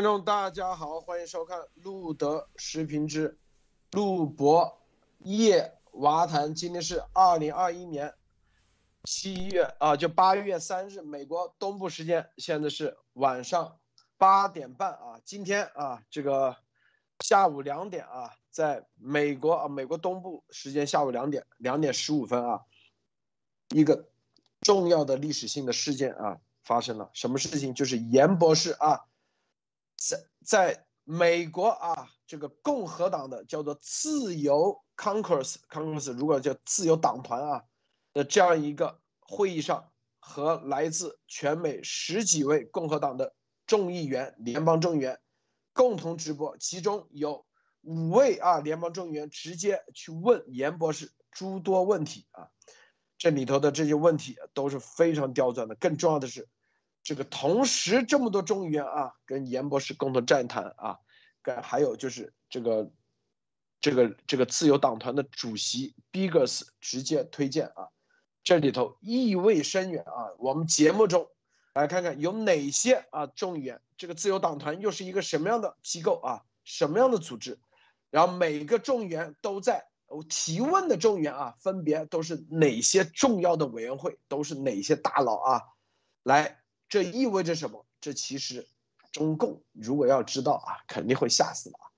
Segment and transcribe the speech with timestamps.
[0.00, 3.38] 观众，大家好，欢迎收看路德视频之
[3.90, 4.80] 路博
[5.18, 6.54] 夜娃谈。
[6.54, 8.14] 今天是二零二一年
[9.04, 13.78] 七月啊，就八月三日，美国东部时间，现在是晚上
[14.16, 15.20] 八点半啊。
[15.22, 16.56] 今天啊，这个
[17.18, 22.62] 下午两点啊，在美国啊，美国东部时间下午两点两点十五分啊，
[23.68, 24.08] 一个
[24.62, 27.10] 重要的历史性的事件啊发生了。
[27.12, 27.74] 什么事情？
[27.74, 29.04] 就是严博士啊。
[30.00, 37.64] 在在美国啊，这个共和党的叫做自由 Congress，Congress 如果叫自由党团啊
[38.14, 43.34] 的这样一个会议上，和来自全美十几位共和党的
[43.66, 45.20] 众议员、联邦众议员
[45.74, 47.44] 共同直播，其中有
[47.82, 52.48] 五位啊联邦众议员直接去问严博士诸多问题啊，
[53.18, 56.48] 这里头的这些问题都是非常刁钻的，更重要的是。
[57.02, 60.98] 这个同时这么多众议员啊，跟严博士共同站谈啊，
[61.42, 62.90] 跟还有就是这个，
[63.80, 67.88] 这个这个自由党团的主席 Biggers 直接推荐啊，
[68.44, 70.36] 这里头意味深远啊。
[70.38, 71.26] 我们节目中
[71.72, 77.58] 来看看有哪些啊众议员，这个自由党团又是一个什么样的机构啊，什么样的组织？
[78.10, 85.62] 然后每个众议员都在我提问的众议员啊，分别都是哪些重要的委员会，都是哪些大佬啊，
[86.22, 86.59] 来。
[86.90, 87.86] 这意味着什么？
[88.02, 88.66] 这其实，
[89.12, 91.88] 中共如果要知道啊，肯定会吓死的啊。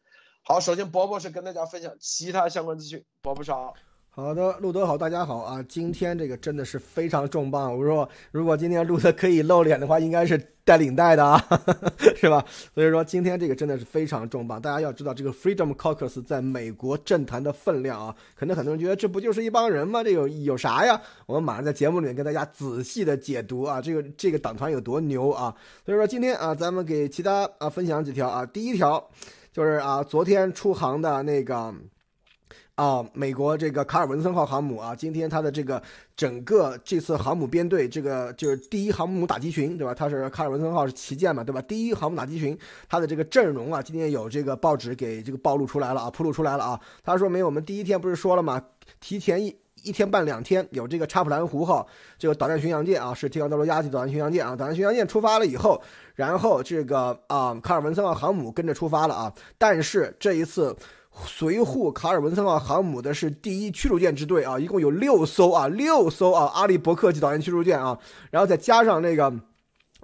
[0.44, 3.74] 好，首先伯伯是跟大家分享其他相关资讯，伯伯说。
[4.14, 5.64] 好的，路德好，大家好啊！
[5.66, 7.74] 今天这个真的是非常重磅。
[7.74, 11.42] 我说，如果今天路德可以露脸的话，应该是带领带的啊，
[12.14, 12.44] 是吧？
[12.74, 14.60] 所以说今天这个真的是非常重磅。
[14.60, 20.04] 大家要知道，这个 Freedom Caucus 在美国政坛的分量啊，可能很多人觉得这不就是一帮人吗？
[20.04, 21.00] 这有有啥呀？
[21.24, 25.56] 我们马上在节目里面跟大家仔细的解读啊，这个这个党团有多牛啊！
[25.86, 28.44] 所以说今天啊，咱们给其他啊分享几条啊。
[28.44, 29.08] 第一条
[29.50, 31.74] 就是啊，昨天出航的那个。
[32.74, 35.80] 啊，美国这个卡尔文森号航母啊，今天它的这个
[36.16, 39.94] 整个这次航母编队，这个就是第一航母打击群，对吧？
[39.94, 41.60] 它是卡尔文森号是旗舰嘛，对吧？
[41.60, 46.80] 第一航母打击群，它的这个阵容啊，今天有这个报纸给这个暴露出来了啊，铺露出来了啊。
[47.04, 48.60] 他说没有我们第一天不是说了吗？
[49.00, 51.86] 提前一一天半两天有这个查普兰湖号
[52.18, 55.80] 这个导弹巡洋舰啊，是提冈德罗亚级导弹巡洋舰啊，导弹巡洋舰出发了以后，
[56.14, 60.74] 然后这个啊卡尔文森号航母跟着出发了啊，但是这一次。
[61.26, 67.98] 随护卡尔文森号航母的是第一驱逐舰支队啊，一共有六艘啊，六艘啊，阿利伯克级导弹驱逐舰啊，
[68.30, 69.32] 然后再加上那个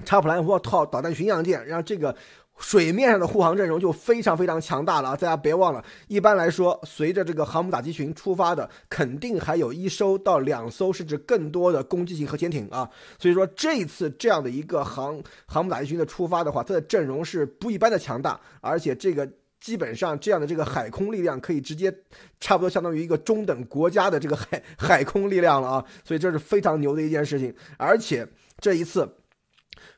[0.05, 2.15] 查普兰湖号导弹巡洋舰，然后这个
[2.59, 5.17] 水面上的护航阵容就非常非常强大了啊！
[5.17, 19.27] 大家别忘了，一般来说，随着这个航母打击群出发的，肯定还有一艘到两艘甚至更多的攻击型核潜艇啊，所以说这次这样的一个航航母打击群的出发的话，它的阵容是不一般的强大，而且这个。
[19.61, 21.93] 基本上这样的这个海空力量可以直接
[22.41, 27.55] 差不多相当于一个中等国家的这个海 海空力量了啊，所以这是非常牛的一件事情。
[27.77, 28.27] 而且
[28.59, 29.17] 这一次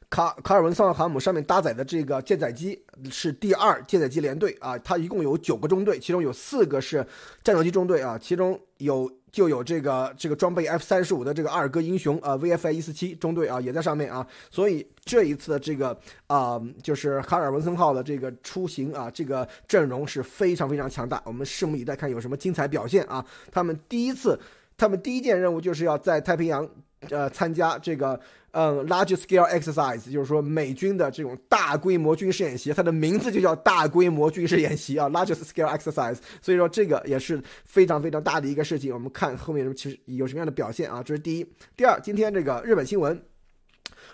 [0.08, 7.06] 卡卡尔文森号航母上面搭载的这个舰载机是第二舰载机联队啊，它一共有九个中队，其中有四个是
[7.44, 9.10] 战斗机中队啊，其中有。
[9.30, 23.24] 就有这个这个装备 F 三十五的这个阿尔戈英雄啊，VFI 一四七中队啊也在上面啊，所以这一次的这个啊就是卡尔文森号的这个出行啊，这个阵容是非常非常强大，我们拭目以待，看有什么精彩表现啊。
[23.52, 24.38] 他们第一次，
[24.76, 26.68] 他们第一件任务就是要在太平洋
[27.08, 28.20] 呃参加这个。
[28.52, 36.18] 嗯，large scale exercise 就是说美军的这种大规模军事演习，它的名字就叫大规模军事演习啊，large scale exercise。
[36.42, 38.92] 所以说这个也是非常非常大的一个事情。
[38.92, 41.00] 我们看后面什么其实有什么样的表现啊？
[41.00, 41.46] 这是第一。
[41.76, 43.22] 第二，今天这个日本新闻，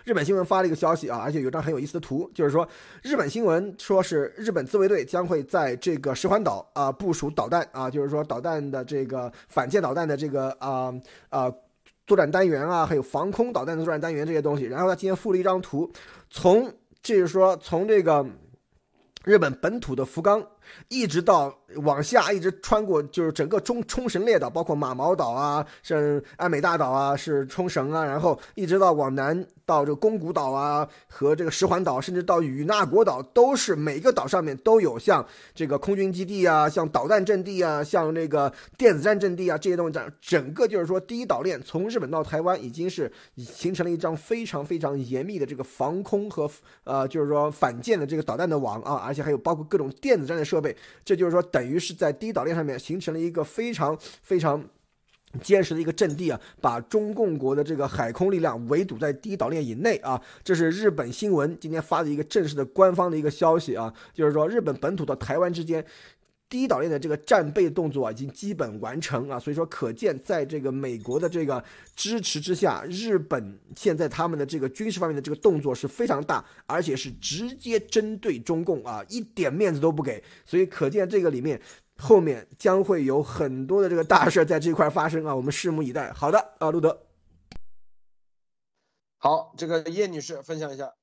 [0.03, 2.69] 日本新闻发了一个消息啊，而且有张很有意思的图，就是说
[3.01, 10.93] 日本新闻说是日本自卫队将会在这个石环岛啊部署导弹啊，就是说导弹的这个反舰导弹的这个啊
[11.29, 11.51] 啊。
[12.07, 15.91] 作战单元啊，还有防空导弹的作战单元这些东西，然后他今天附了一张图，
[16.31, 16.73] 从
[17.03, 18.25] 就是说从这个
[19.23, 20.43] 日本本土的福冈。
[20.89, 46.49] 一直到往下，一直穿过，就是整个冲冲绳列岛，包括马毛岛啊，是安美大岛啊，是冲绳啊，然后一直到往南到这个宫古岛啊和这个石环岛，甚至到与那国岛，都是每个岛上面都有像这个空军基地啊，像导弹阵地啊，像那个电子战阵地啊这些东西，整整个就是说第一岛链从日本到台湾已经是形成了一张非常非常严密的这个防空和
[46.83, 50.47] 呃就是说反舰的这个导弹的网啊，而且还有包括各种电子战的。
[50.47, 50.73] 设备，
[51.03, 54.63] 这就是说，等于是在第一岛链上面形成了一个非常非常
[55.41, 60.21] 坚实的一个阵地啊，把中共国的这个海空力量围堵在第一岛链以内啊。
[60.43, 65.85] 这是日本新闻今天发的一个正式的官方的一个消息啊，就是说日本本土到台湾之间。
[66.49, 71.61] 第一岛链的这个战备动作啊，已经基本完成啊，所以说可见，在这个美国的这个
[71.93, 81.61] 支持之下，日本现在他们的这个军事方面的这个动作是非常大，而且是直接针对中共啊，一点面子都不给，所以可见这个里面
[81.97, 86.13] 后面将会有很多的这个大事在这块发生啊，我们拭目以待。
[86.13, 87.05] 好的啊，路德，
[89.17, 90.93] 好，这个叶女士分享一下。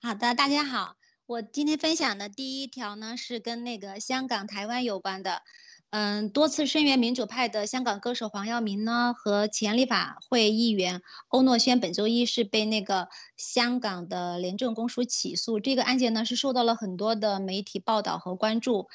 [0.00, 0.94] 好的，大家好。
[1.26, 5.40] 我今天分享的第一条呢，是跟那个香港、台湾有关的。
[5.88, 15.60] 嗯，多次声援民主派的香港歌手黄耀明呢，和前立法会议员欧诺轩，本周一是被那个香港的廉政公署起诉。
[15.60, 18.88] 这个案件呢，是受到了很多的媒体报道和关注。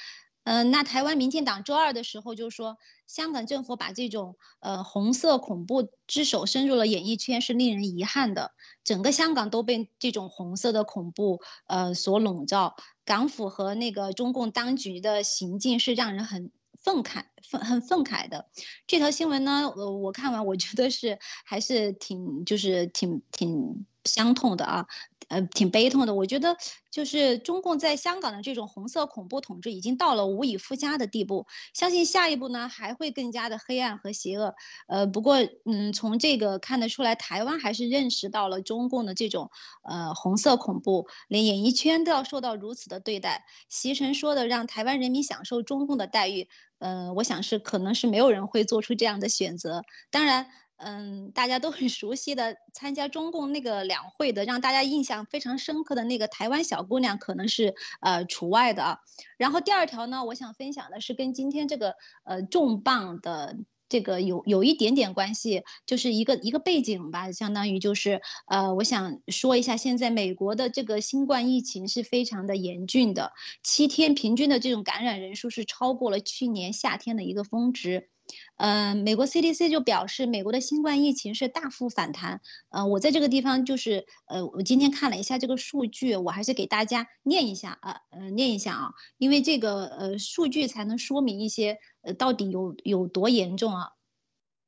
[0.49, 8.51] 嗯，那台湾民进党周二的时候就说，香港政府把这种呃红色恐怖之手伸入了演艺圈是令人遗憾的，
[8.83, 12.75] 整个香港都被这种红色的恐怖呃所笼罩，
[13.05, 18.49] 港府和那个中共当局的行径是让人很愤慨、愤很愤慨的。
[18.87, 24.87] 这条新闻呢，呃，我看完我觉得是还是挺就是挺挺伤痛的啊。
[25.29, 26.15] 呃，挺悲痛的。
[26.15, 26.57] 我觉得，
[26.89, 31.45] 就是中共在香港的这种红色恐怖统治已经到了无以复加的地步。
[31.71, 34.55] 相信下一步呢，还会更加的黑暗和邪恶。
[34.87, 39.51] 呃，不过，嗯，从这个看得出来，台湾还是认识到了中共的这种
[39.83, 43.45] 呃红色恐怖，连演艺圈都要受到如此的对待。
[43.69, 49.83] 席晨说的让台湾人民享受中共的待遇，嗯，我想是可能是没有人会做出这样的选择。
[50.09, 50.47] 当然。
[50.81, 58.99] 嗯，大家都很熟悉的参加中共那个两会的，让大家印象非常深刻的那个台湾小姑娘，可能是呃除外的啊。
[59.37, 63.57] 然后第二条呢，我想分享的是跟今天这个呃重磅的
[63.89, 73.33] 这个有有一点点关系，就是一个一个背景吧，相当于就是呃，我想说一下，现在美国的这个新冠疫情是非常的严峻的，
[73.63, 78.09] 七天平均的这种感染人数是超过了去年夏天的一个峰值。
[78.59, 82.41] 嗯，美国 CDC 就表示，美国的新冠疫情是大幅反弹。
[82.67, 93.91] 呃，我在这个地方就是，呃，我今天看了一下这个数据，我还是给大家念一下啊，呃，念一下啊，因为这个呃数据才能说明一些，呃，到底有有多严重啊。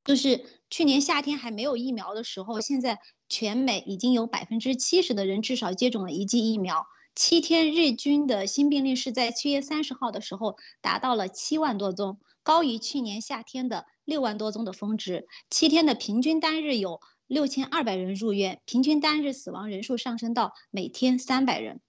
[0.05, 6.87] 就是去年夏天还没有疫苗的时候，现在全美已经有百分之七十的人至少接种了一剂疫苗。
[7.13, 12.21] 七天日均的新病例是在七月三十号的时候达到了七万多宗。
[12.43, 21.81] 高于去年夏天的六万多宗的峰值，七天的平均单日有六千二百人入院，平均单日死亡人数上升到每天三百人。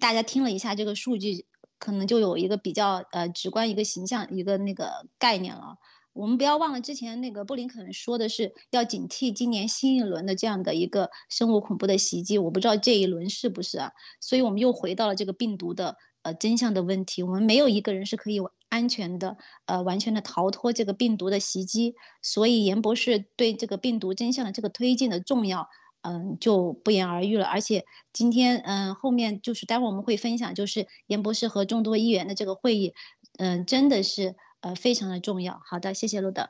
[0.00, 1.46] 大家听了一下这个数据，
[1.78, 5.76] 可能就有一个比较呃直观一个形象一个那个概念了。
[6.14, 13.92] 我们不要忘了之前那个布林肯说的是要警惕今年新一轮的这样的一个生物恐怖的袭击，我不知道这一轮是不是啊？
[14.20, 18.40] 所以我们又回到了这个病毒的呃真相的问题，我们没有一个人是可以。
[18.74, 19.36] 安全的，
[19.66, 25.68] 呃，完全的逃脱这个病毒的袭击，所以严博士对这个病毒真相的这个推进的重要，
[26.02, 27.46] 嗯，就不言而喻了。
[27.46, 32.94] 而且今天，嗯，后面就是待会儿我们会分享，就是严博士和众多议员的这个会议，
[33.38, 35.62] 嗯，真的是呃非常的重要。
[35.64, 36.48] 好的，谢谢路德。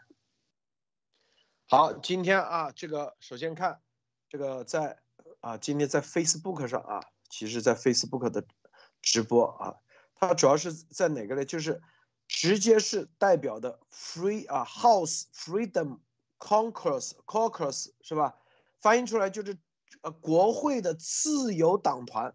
[1.69, 3.81] 好，今天啊，这个首先看
[4.31, 4.97] 这个在
[5.41, 8.47] 啊，今天在 Facebook 上啊，其实在 Facebook 的
[9.03, 9.75] 直播啊，
[10.15, 11.45] 它主要是在哪个呢？
[11.45, 11.83] 就是。
[12.35, 16.01] 直接是代表的 free 啊，House Freedom
[16.41, 18.35] Caucus Caucus 是吧？
[18.81, 19.57] 翻译出来就是
[20.03, 22.35] 呃国会的自由党团。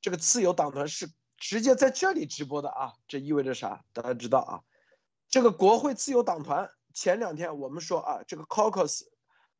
[0.00, 3.84] 这个自由党团是直接在这里直播的啊，这意味着啥？
[3.92, 4.64] 大家知道啊？
[5.28, 9.02] 这个国会自由党团前两天我们说啊，这个 Caucus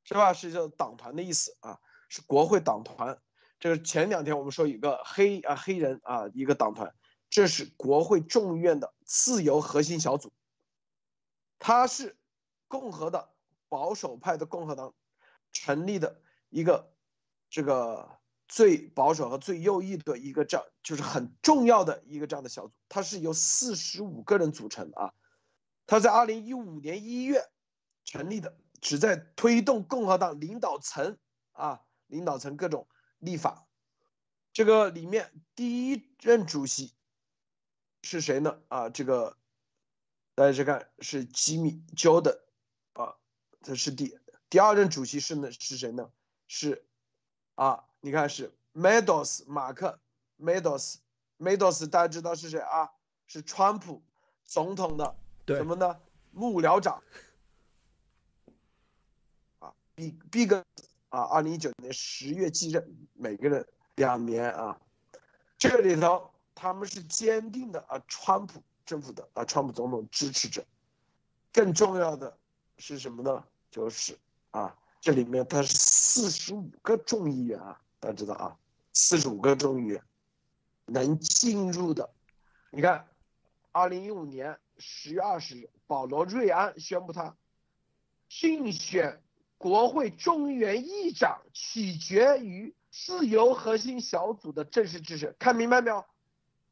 [0.05, 0.33] 是吧？
[0.33, 3.21] 是叫党团的意思啊，是国会党团。
[3.59, 6.95] 这个前两天我们说一个黑啊黑人啊一个党团。
[7.31, 10.33] 这是国会众议院的自由核心小组，
[11.61, 12.19] 它是
[12.67, 13.31] 共和的
[13.69, 14.93] 保守派的共和党
[15.53, 16.93] 成立的一个
[17.49, 18.19] 这个
[18.49, 25.15] 最保守和最右翼的一个这样就是很重要的一个这样的小组，它是由四十五个人组成啊，
[25.87, 27.49] 它在二零一五年一月
[28.05, 31.17] 成立的，旨在推动共和党领导层
[31.53, 33.69] 啊领导层各种立法，
[34.53, 36.93] 这个里面第一任主席。
[38.03, 38.59] 是谁呢？
[38.69, 39.37] 啊，这个
[40.35, 42.39] 大家去看是吉米· Jordan，
[42.95, 43.17] 啊，
[43.63, 46.11] 这是第第二任主席是呢是谁呢？
[46.49, 46.85] 是
[47.55, 50.01] 啊，你看是 Meadows 马克
[50.39, 50.97] Meadows
[51.39, 52.91] Meadows，大家知道是谁啊？
[53.27, 54.03] 是川普
[54.45, 56.01] 总统的对什么呢？
[56.33, 57.03] 幕僚长
[59.59, 60.53] 啊，Big Big
[61.11, 63.67] 啊，二零一九年十月继任，每个人
[63.97, 64.81] 两年啊。
[65.59, 70.63] 这里头他们是坚定的啊，川普政府的啊，川普总统支持者。
[71.55, 72.37] 更重要的
[72.77, 73.43] 是什么呢？
[73.71, 74.19] 就是
[74.51, 78.59] 啊，这里面他是四十五个众议员啊，大家知道啊，
[78.93, 80.03] 四十五个众议员
[80.85, 82.11] 能进入的。
[82.71, 83.07] 你看，
[83.73, 87.35] 二零一五年十月二十日，保罗·瑞安宣布他
[88.29, 89.23] 竞选
[89.57, 92.75] 国会众议员议长取决于。
[92.93, 96.05] 自由核心小组的正式支持，看明白没有？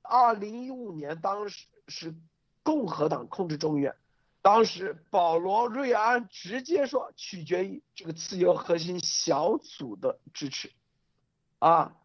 [0.09, 2.15] 二零一五年当时是
[2.62, 3.95] 共和党控制众议院，
[4.41, 10.73] 当时保罗·瑞安直接说取决于这个自由核心小组的支持，
[11.59, 11.97] 啊，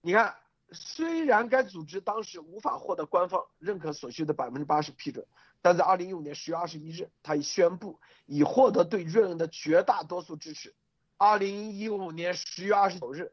[0.00, 0.36] 你看，
[0.70, 5.26] 虽然该组织当时无法获得官方认可所需的百分之八十批准，
[5.60, 10.74] 但在二零一五年十月二十一日，他已宣布已获得对瑞恩的绝大多数支持。
[11.16, 13.32] 二零一五年十月二十九日，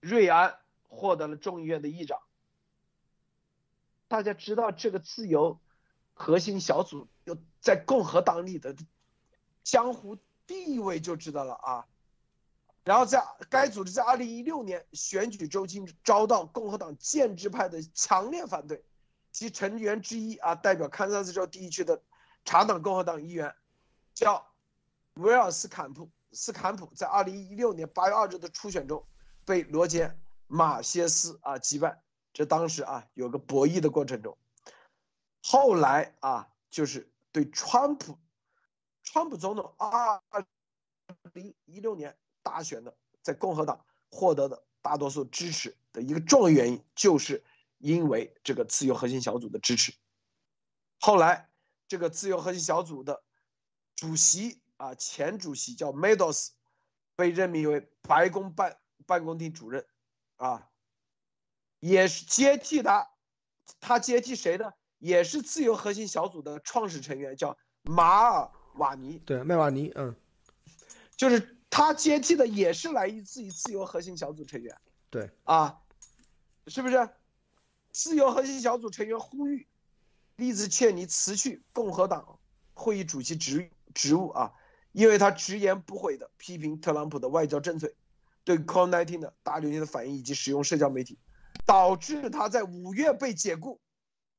[0.00, 2.20] 瑞安获得了众议院的议长。
[4.08, 5.60] 大家知道这个自由
[6.14, 8.76] 核心小组有在共和党里的
[9.64, 11.86] 江湖地位就知道了啊。
[12.84, 18.84] 然后在该组织在二零一六年选举周期遭到共和党建制派的强烈反对，
[19.32, 22.00] 其成员之一啊，代表堪萨斯州第一区的
[22.44, 23.52] 查党共和党议员，
[24.14, 24.46] 叫
[25.14, 26.08] 威尔斯坎普。
[26.32, 29.02] 斯坎普在二零一六年八月二日的初选中
[29.46, 30.06] 被罗杰·
[30.46, 32.02] 马歇斯啊击败，
[32.36, 34.36] 这当时啊有个博弈的过程中，
[35.42, 38.18] 后来啊就是对川普，
[39.02, 40.20] 川普总统二
[41.32, 47.42] 零一六年大选的在共和党获得的大多数支持的一个重要原因，就是
[47.78, 49.94] 因为这个自由核心小组的支持。
[51.00, 51.48] 后来
[51.88, 53.24] 这个自由核心小组的
[53.94, 54.60] 主席。
[54.78, 56.50] 啊，前主席叫 Meadows，
[57.14, 59.86] 被任命为白宫办办公厅主任，
[60.36, 60.68] 啊，
[61.86, 63.08] 也是接替他，
[63.80, 64.74] 他接替谁的？
[64.98, 69.18] 也是自由核心小组的创始成员，叫马尔瓦尼。
[69.24, 70.16] 对，麦瓦尼，嗯，
[71.16, 74.76] 就是他接替的，也是来自于自由核心小组成员。
[75.10, 75.78] 对，啊，
[76.66, 77.08] 是不是？
[77.92, 79.68] 自由核心小组成员呼吁
[80.34, 82.38] 利兹切尼辞去共和党
[82.74, 84.52] 会议主席职职务啊。
[84.92, 87.92] 因为他直言不讳的批评特朗普的外交政策，
[88.44, 91.18] 对 COVID-19 的大流行的反应以及使用社交媒体，
[91.66, 93.80] 导致他在五月被解雇，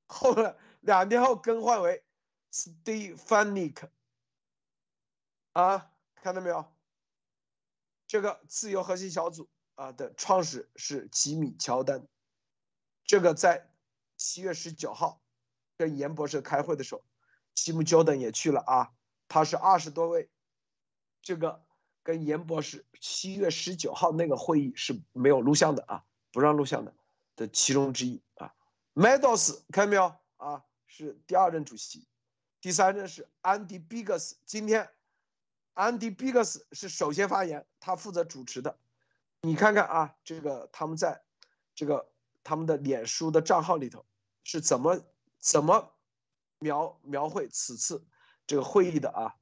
[0.07, 2.03] 后来两天后更换为
[2.51, 3.89] Stefanik。
[5.51, 6.65] 啊，看到没有？
[8.07, 12.07] 这个自由核心小组啊的创始是吉米乔丹，
[13.03, 13.69] 这个在
[14.15, 15.21] 七月十九号
[15.77, 17.03] 跟严博士开会的时候，
[17.53, 18.93] 吉姆乔丹也去了啊，
[19.27, 20.29] 他是二十多位。
[21.21, 21.65] 这个
[22.03, 26.93] 跟严博士七月十九号那个会议是没有录像的啊，不让录像的
[27.37, 28.53] 的其中之一啊。
[28.93, 30.65] Meadows 看到没有啊？
[30.85, 32.05] 是第二任主席，
[32.59, 34.33] 第三任是 Andy Biggs。
[34.45, 34.89] 今天
[35.75, 38.77] Andy Biggs 是首先发言，他负责主持的。
[39.39, 41.23] 你看看啊，这个他们在
[41.73, 42.11] 这个
[42.43, 44.05] 他们的脸书的账号里头
[44.43, 44.99] 是怎么
[45.39, 45.95] 怎么
[46.59, 48.05] 描描绘此次
[48.45, 49.37] 这个会议的啊？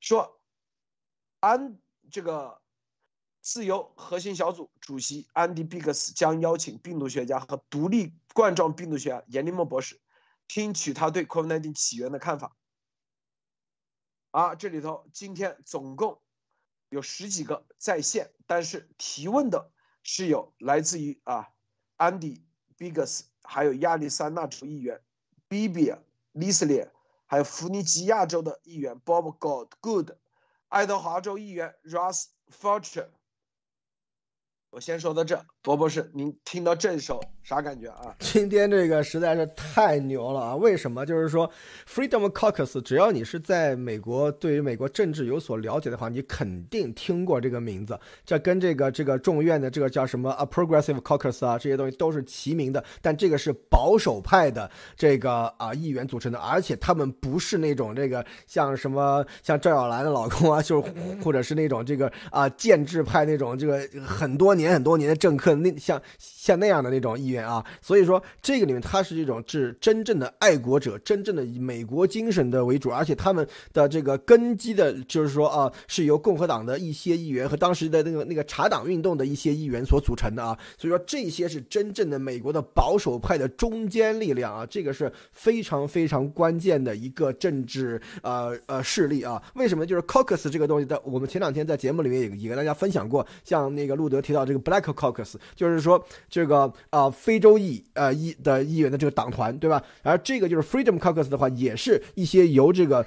[0.00, 0.40] 说。
[1.40, 1.78] 安
[2.10, 2.62] 这个
[3.44, 10.00] 自由核心小组主席安迪·比克斯将邀请病毒学家和独立冠状病毒学家严立默博士，
[10.48, 12.56] 听取他对 COVID-19 起源的看法。
[14.30, 16.22] 啊，这里头今天总共
[16.88, 19.70] 有十几个在线，但是提问的
[20.02, 21.50] 是有来自于啊
[21.96, 22.36] 安迪·
[22.78, 25.02] 比克斯，还有亚利桑那州议员
[25.50, 25.98] Bibi、
[26.32, 26.88] l i s l e
[27.26, 30.12] 还有弗尼吉亚州的议员 Bob God Good，。
[30.68, 33.08] 爱德华州议员 Russ Fulcher，
[34.74, 35.53] 我先说到这。
[35.64, 38.14] 博博士，您听到这首啥感觉啊？
[38.20, 40.54] 今天这个实在是太牛了啊！
[40.54, 41.06] 为什么？
[41.06, 41.50] 就是说
[41.88, 47.98] ，Freedom Caucus，只要你是在美国对于美国政治有所了解的话，你肯定听过这个名字。
[48.26, 52.84] 这跟这个这个众院的这个叫什么 A Progressive Caucus 啊，这些东西都是齐名的。
[53.00, 60.92] 但这个是保守派的这个啊议员组成的，而且他们不是那种这个像什么像赵小兰的老公啊，就是
[61.24, 65.53] 或者是那种这个啊建制派那种这个很多年很多年的政客。
[65.62, 67.64] 那像像那样的那种议员啊。
[67.80, 80.58] 所以说，这个里面他是这种是真正的爱国者，真正的以美国精神的为主，而且他们的这个根基的，就是说啊，是由共和党的一些议员和当时的那个那个茶党运动的一些议员所组成的啊。
[80.76, 89.40] 所以说，这些是真正的美国的保守派的中坚力量啊，这个是非常非常关键的一个政治呃呃势力啊。
[89.54, 89.84] 为什么？
[89.84, 99.82] 就是 caucus 这个东西的，我们前两天在节目里面也也跟大家分享过，像那个路德提到这个 black caucus，就是说这个啊非洲裔呃议的议员的这个党团，对吧？
[100.02, 103.04] 而这个就是 freedom caucus 的话，也是一些由这个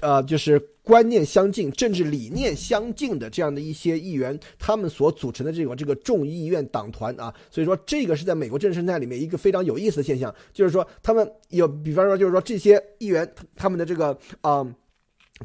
[0.00, 7.34] 呃就是观念相近、政治理念相近的这样的一些议员，他们所组成的这种这个众议院党团啊。
[7.50, 14.66] 所以说，这个是在美国政治生态里面一个非常有意思的现象，就是说他们有，比方说就是说这些议员他们的这个啊。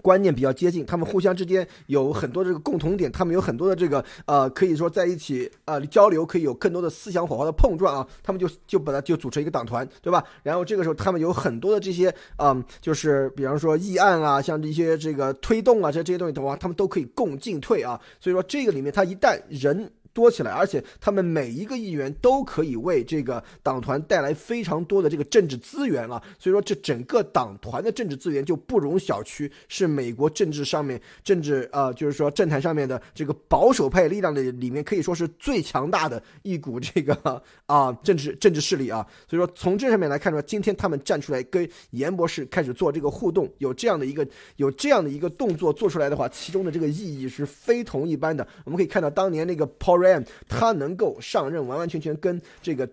[0.01, 8.07] 观念比较接近，他们互相之间有很多这个共同点，他们有很多的这个呃，可以说在一起呃交流，可以有更多的思想火花的碰撞啊。
[8.23, 10.23] 他们就就把它就组成一个党团，对吧？
[10.41, 17.99] 然后这个时候他们有很多的这些嗯，就是比方说议案啊，像一些这个推动啊，这这些东西的话，他们都可以共进退啊。
[18.19, 19.91] 所以说这个里面，他一旦人。
[20.13, 44.27] 多起来，而且他们每一个议员都可以为这个党团带来非常多的这个政治资源啊，所以说这整个党团的政治资源就不容小觑，是美国政治上面政治呃，就是说政坛上面的这个保守派力量的里面可以说是最强大的一股这个啊政治政治势力啊，所以说从这上面来看出来，今天他们站出来跟严博士开始做这个互动，有这样的一个
[44.57, 48.47] 有这样的一个动作做出来的话，其中的这个意义是非同一般的。
[48.63, 50.02] 我们可以看到当年那个 Paul。
[50.49, 52.89] 他能够上任，完完全全跟这个。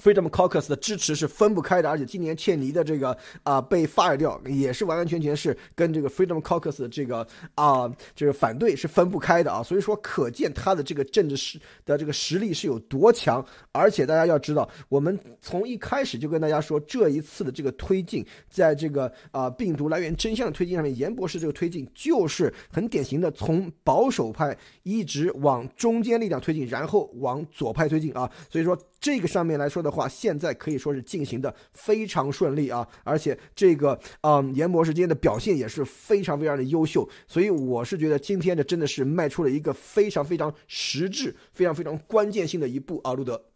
[0.00, 13.44] Freedom Caucus 的支持是分不开的，而且今年切尼的这个啊被 fire 掉，也是完完全全是跟这个 Freedom Caucus 的这个啊就是反对是分不开的啊，所以说可见他的这个政治实的这个实力是有多强。
[13.72, 28.78] 而且大家要知道，我们从一开始就跟大家说，这一次的这个推进，在这个啊病毒来源真相的推进上面，严博士这个推进就是很典型的从保守派一直往中间力量推进，然后往左派推进啊，所以说。
[29.00, 43.46] 这个上面来说的话，现在可以说是进行的非常顺利啊，而且这个嗯，严博士今天的表现也是非常非常的优秀，所以我是觉得今天这真的是迈出了一个非常非常实质、非常非常关键性的一步啊，路德。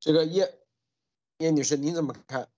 [0.00, 0.50] 这个叶
[1.38, 2.48] 叶女士，您怎么看？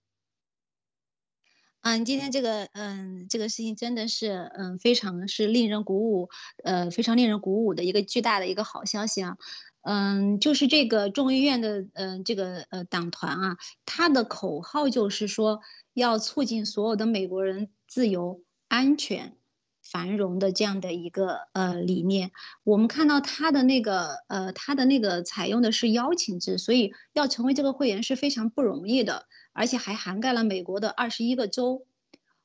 [1.81, 6.31] 嗯，今天这个嗯，这个事情真的是嗯，非常是令人鼓舞，
[6.63, 9.37] 呃，非常令人鼓舞的一个巨大的一个好消息啊。
[9.83, 15.61] 嗯，就是这个众议院的嗯，这个呃党团啊，它的口号就是说
[15.93, 19.37] 要促进所有的美国人自由、安全、
[19.83, 22.31] 繁荣的这样的一个呃理念。
[22.63, 31.87] 我们看到他的那个呃，他的那个采用的是邀请制，所以要成为这个会员是非常不容易的，而且还涵盖了美国的二十一个州。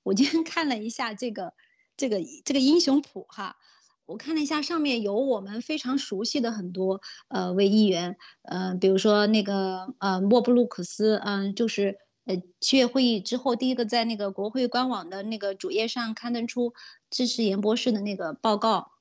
[0.02, 1.54] 我今天看了一下这个
[1.97, 3.58] 这个这个英雄谱哈。
[4.07, 16.73] 我看了一下，上面有我们非常熟悉的很多呃位议员，呃，比如说那个呃莫布鲁克斯，嗯，就是呃七月会议之后第一个在那个国会官网的那个主页上刊登出
[17.09, 18.91] 支持严博士的那个报告，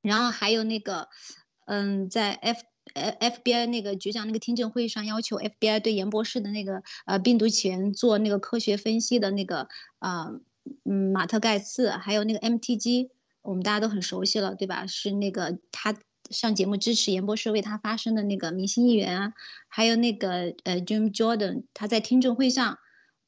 [0.00, 1.08] 然后还有那个
[1.66, 2.60] 嗯在 F
[2.94, 9.66] 呃 FBI 那个局长那个听证会上要求 FBI 对严博士的那个呃病毒起源做那个科学分析的那个
[9.98, 10.30] 啊
[10.84, 13.10] 嗯马特盖茨，还有那个 MTG。
[13.46, 14.86] 我们大家都很熟悉了，对吧？
[14.86, 15.94] 是那个他
[16.30, 19.32] 上节目支持严博士为他发声的那个明星议员啊，
[19.68, 22.78] 还有那个呃 Jim Jordan，他在听证会上，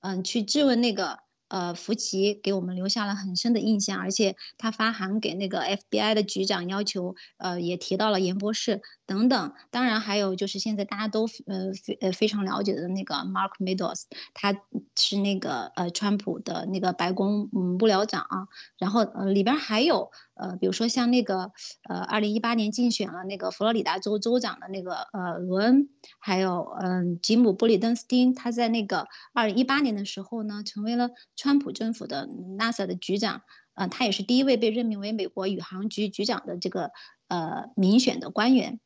[0.01, 1.28] 嗯，去质问那个。
[1.49, 9.53] 呃，福奇给我们留下了很深的印象，而且他发函给那个 FBI 的局长，要求呃也提到了严博士等等。
[9.71, 14.03] 当然还有就是现在大家都呃非呃非常了解的那个 Mark Meadows，
[14.35, 14.55] 他
[14.97, 18.49] 是那个呃川普的那个白宫嗯幕僚长啊。
[18.79, 21.53] 然后呃里边还有呃比如说像那个
[21.89, 31.11] 呃二零一八年竞选了那个佛罗里达州州长的那个呃罗恩，还有嗯吉姆布里登斯汀，他在那个二零一八年的时候呢成为了。
[31.37, 33.43] 川普政府的 NASA 的局长，
[33.75, 36.91] 呃，他也是第一位被任命为美国宇航局局长的这个
[37.29, 38.81] 呃民选的官员。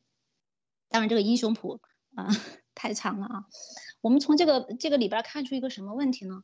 [0.89, 1.79] 当然，这个英雄谱
[2.15, 2.27] 啊
[2.75, 3.45] 太长了啊。
[4.01, 6.43] 我们从这个这个里边看出一个什么问题呢？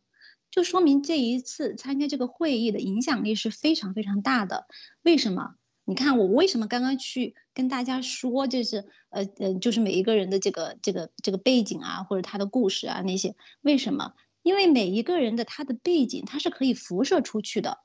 [0.52, 4.68] 就说明这一次参加这个会议的影响力是非常非常大的。
[5.04, 5.56] 为什么？
[5.86, 14.14] 你看我为什么刚刚去跟大家说，就是呃呃，就是每一个人的这个这个这个背景啊，或者他的故事啊那些，为什么？
[14.44, 17.80] 因为每一个人的他的背景，他是可以辐射出去的，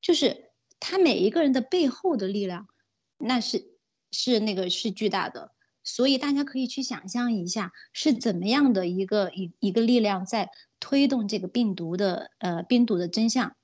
[0.00, 2.68] 就是他每一个人的背后的力量，
[3.18, 3.76] 那是
[4.12, 5.52] 是那个是巨大的。
[5.82, 13.54] 所以大家可以去想象一下，是怎么样的一个一一个力量在推动这个病毒的呃病毒的真相。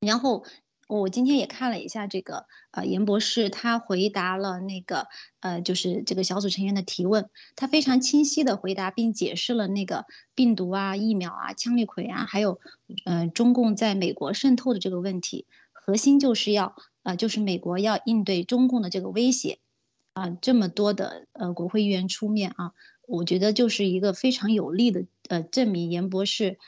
[0.00, 0.44] 然后
[0.88, 5.08] 我今天也看了一下这个呃严博士，他回答了那个
[5.40, 12.60] 呃就是这个小组成员的提问，他非常清晰的回答并解释了那个病毒啊、疫苗啊、羟氯喹啊，还有
[13.04, 19.58] 嗯中共在美国渗透的这个问题，核心就是要呃就是美国要应对中共的这个威胁。
[20.14, 22.72] 啊，这么多的呃国会议员出面啊，
[23.06, 26.58] 我觉得就是一个非常有力的呃证明严博士，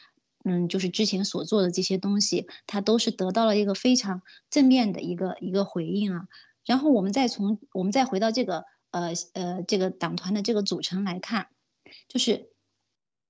[0.44, 6.28] 嗯，就是之前所做的这些东西，他都是得到了一个非常正面的一个一个回应啊。
[6.64, 11.48] 然后我们再从我们再回到这个呃呃这个党团的这个组成来看，
[12.08, 12.48] 就是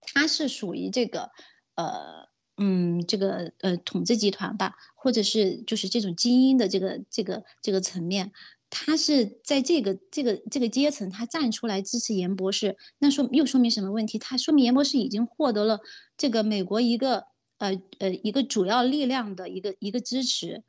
[0.01, 1.33] 他是属于这个
[1.75, 8.31] 呃嗯这个呃统治集团吧，或者是就是这种精英的这个这个这个层面。
[8.77, 14.19] 他是在这个这个这个阶层，他站出来支持严博士，那说又说明什么问题？
[14.19, 15.79] 他说明严博士已经获得了
[16.17, 17.27] 这个美国一个
[17.59, 20.65] 呃呃一个主要力量的一个一个支持，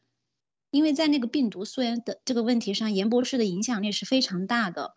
[0.70, 4.94] 因为在那个病毒溯源的这个问题上，严博士的影响力是非常大的。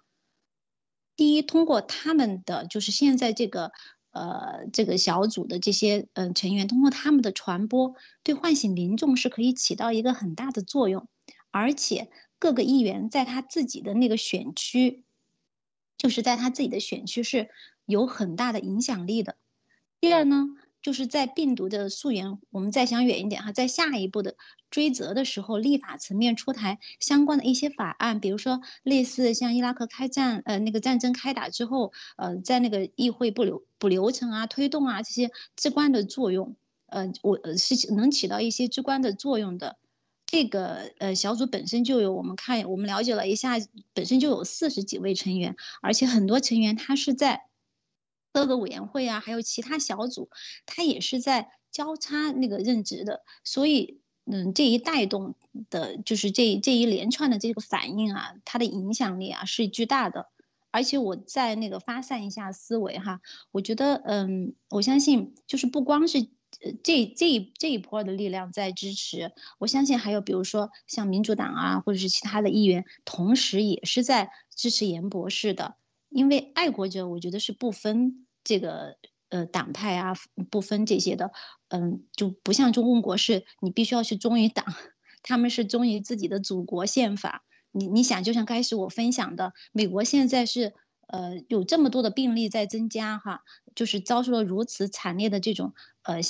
[1.16, 3.72] 第一，通过他们的就是现在这个
[4.12, 11.08] 呃这个小组的这些嗯成员，通过他们的传播，对唤醒民众是可以起到一个很大的作用，
[11.50, 12.10] 而且。
[12.38, 15.02] 各个议员在他自己的那个选区，
[15.96, 17.50] 就是在他自己的选区是
[17.84, 19.36] 有很大的影响力的。
[20.00, 20.46] 第二呢，
[20.80, 24.36] 就是在病毒的溯源，我们再想远一点哈，在下一步的
[24.70, 36.54] 追责的时候，立法层面出台相关的一些法案，比如说类似像伊拉克开战，呃，那个战争开打之后，呃，在那个议会不流不流程啊、推动啊这些至关的作用，
[36.86, 39.76] 呃，我是能起到一些至关的作用的。
[40.30, 43.54] 这个呃小组本身就有，我们看我们了解了一下，
[43.94, 47.46] 本身就有四十几位成员，而且很多成员他是在
[48.30, 50.28] 各个委员会啊，还有其他小组，
[50.66, 55.34] 他也是在交叉那个任职的，所以嗯，这一带动
[55.70, 60.28] 的就是这这一连串的这个反应啊，它的影响力啊是巨大的，
[60.70, 66.28] 而且我在那个发散一下思维哈，我觉得嗯，我相信就是不光是。
[66.60, 75.76] 呃，这这一这一波的力量在支持，我相信还有比如说像民主党啊，或者是其他的议员，同时也是在支持严博士的。
[76.08, 78.96] 因为爱国者，我觉得是不分这个
[79.28, 80.14] 呃党派啊，
[80.50, 81.30] 不分这些的，
[81.68, 84.66] 嗯，就不像中共国是，你必须要去忠于党，
[85.22, 87.44] 他们是忠于自己的祖国宪法。
[87.70, 90.74] 你你想，就像开始我分享的，美国现在是。
[91.10, 93.42] 呃，有这么多的病例在增加哈，
[93.74, 96.20] 就是遭受了如此惨烈的这种呃，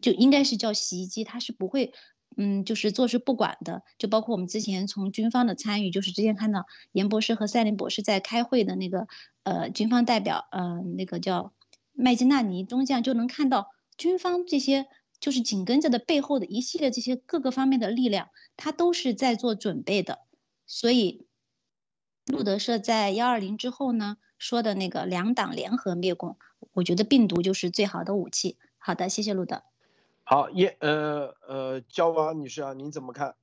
[0.00, 1.92] 就应该是叫洗衣机，它是不会，
[2.36, 3.82] 嗯，就是坐视不管的。
[3.98, 9.06] 就包括我们之前从军方的参与，就是之前看到严博士和赛林博士在开会的那个
[9.42, 11.52] 呃军方代表，呃，那个叫
[11.92, 14.86] 麦金纳尼中将，就能看到军方这些
[15.20, 20.20] 就是紧跟着的背后的一系列这些各个方面的力量，他都是在做准备的，
[20.66, 21.26] 所以。
[22.26, 26.38] 路德社在幺二零之后呢说的那个两党联合灭共，
[26.72, 28.56] 我觉得病毒就是最好的武器。
[28.78, 29.62] 好的，谢谢路德。
[30.26, 33.34] 好，叶呃呃，焦王女士啊，您怎么看？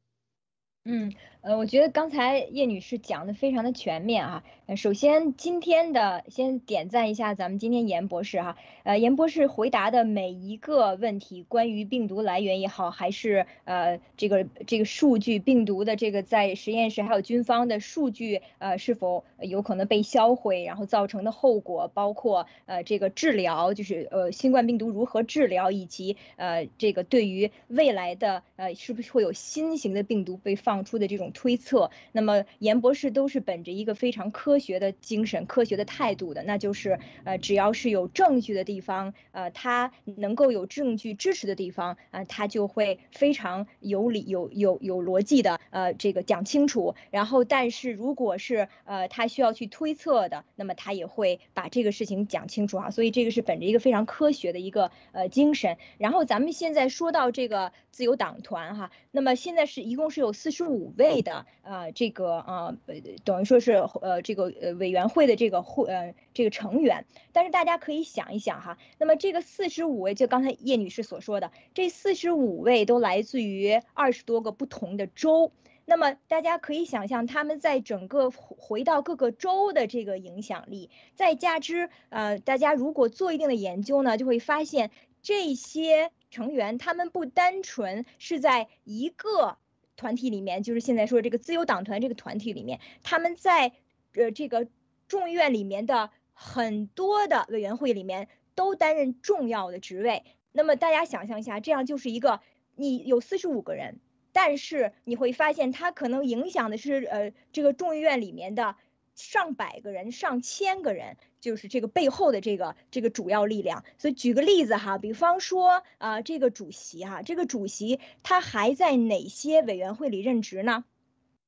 [0.86, 1.14] 嗯。
[1.42, 4.44] 呃，我觉得刚才叶女士讲的非常的全面啊。
[4.68, 8.58] 呃，首先今天的先点赞一下咱们今天严博士哈。
[8.84, 31.31] 呃，严博士回答的每一个问题，关于病毒来源也好，还是呃这个这个数据病毒的这个在实验室还有军方的数据呃是否有可能被销毁，然后造成的后果，包括呃这个治疗，就是呃新冠病毒如何治疗，以及呃这个对于未来的呃是不是会有新型的病毒被放出的这种。
[31.32, 46.96] 推测，那么严博士都是本着一个非常科学的精神、科学的态度的，那就是呃，只要是有证据的地方，呃，他能够有证据支持的地方，啊，他就会非常有理、有有有逻辑的，呃，这个讲清楚。
[47.10, 52.92] 然后，但是如果是呃他需要去推测的，那么他也会把这个事情讲清楚啊。
[52.92, 55.78] 所以这个是本着一个非常科学的一个呃精神。
[55.98, 61.21] 然后咱们现在说到这个自由党团哈，那么现在是一共是有四十五位。
[61.22, 62.78] 的呃这个呃
[63.24, 75.52] 等于说是呃这个呃委员会的这个会呃这个成员，但是大家可以想一想哈，那么这个四十五位，就刚才叶女士所说的，这四十五位都来自于二十多个不同的州，
[75.86, 89.58] 那么大家可以想象他们在整个回到各个州的这个影响力，再加之呃大家如果做一定的研究呢，就会发现这些成员他们不单纯是在一个。
[90.02, 93.72] 团体里面，就是现在说这个自由党团这个团体里面，他们在
[94.16, 94.68] 呃这个
[95.08, 100.24] 众议院里面的很多的委员会里面都担任重要的职位。
[100.52, 102.42] 那么大家想象一下，这样就是一个
[102.76, 104.00] 你有四十五个人，
[104.32, 108.76] 但是你会发现他可能影响的是呃这个众议院里面的。
[109.14, 113.84] 上百个人、上千个人，就是这个背后的这个这个主要力量。
[113.98, 120.86] 所以举个例子哈，比方说啊，这个主席哈，这个主席他还在哪些委员会里任职呢？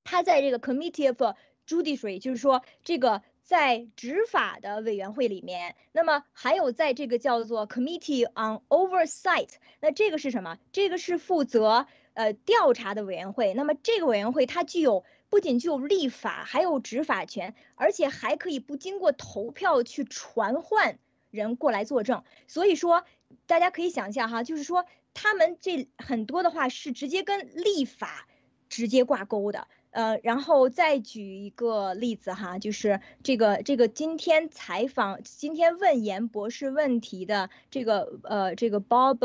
[0.04, 5.76] 他在这个 Committee of Judiciary，就是说这个在执法的委员会里面。
[5.94, 10.58] 那么还有在这个叫做 Committee on Oversight，那这个是什么？
[10.74, 13.54] 这个是负责呃调查的委员会。
[13.54, 15.06] 那么这个委员会它具有。
[15.34, 21.00] 不仅具有立法，还有执法权，而且还可以不经过投票去传唤
[21.32, 22.24] 人过来作证。
[22.48, 23.04] 所以说，
[23.48, 28.28] 大家可以想象哈，就是说他们这很多的话是直接跟立法
[28.70, 29.68] 直接挂钩的。
[29.90, 39.18] 呃，然后再举一个例子哈，就是这个这个今天采访、今天问严博士问题的这个呃这个 Bob，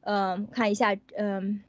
[0.00, 1.62] 嗯，看一下，嗯，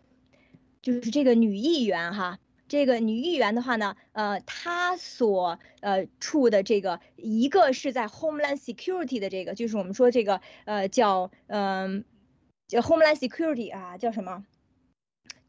[0.81, 2.39] 就是这个女议员哈。
[2.67, 12.03] 这个女议员的话呢，呃，她所呃处的这个一个是在 Homeland Security 的这个，就是我们说这个呃叫嗯
[12.67, 14.45] 叫 Homeland Security 啊，叫什么？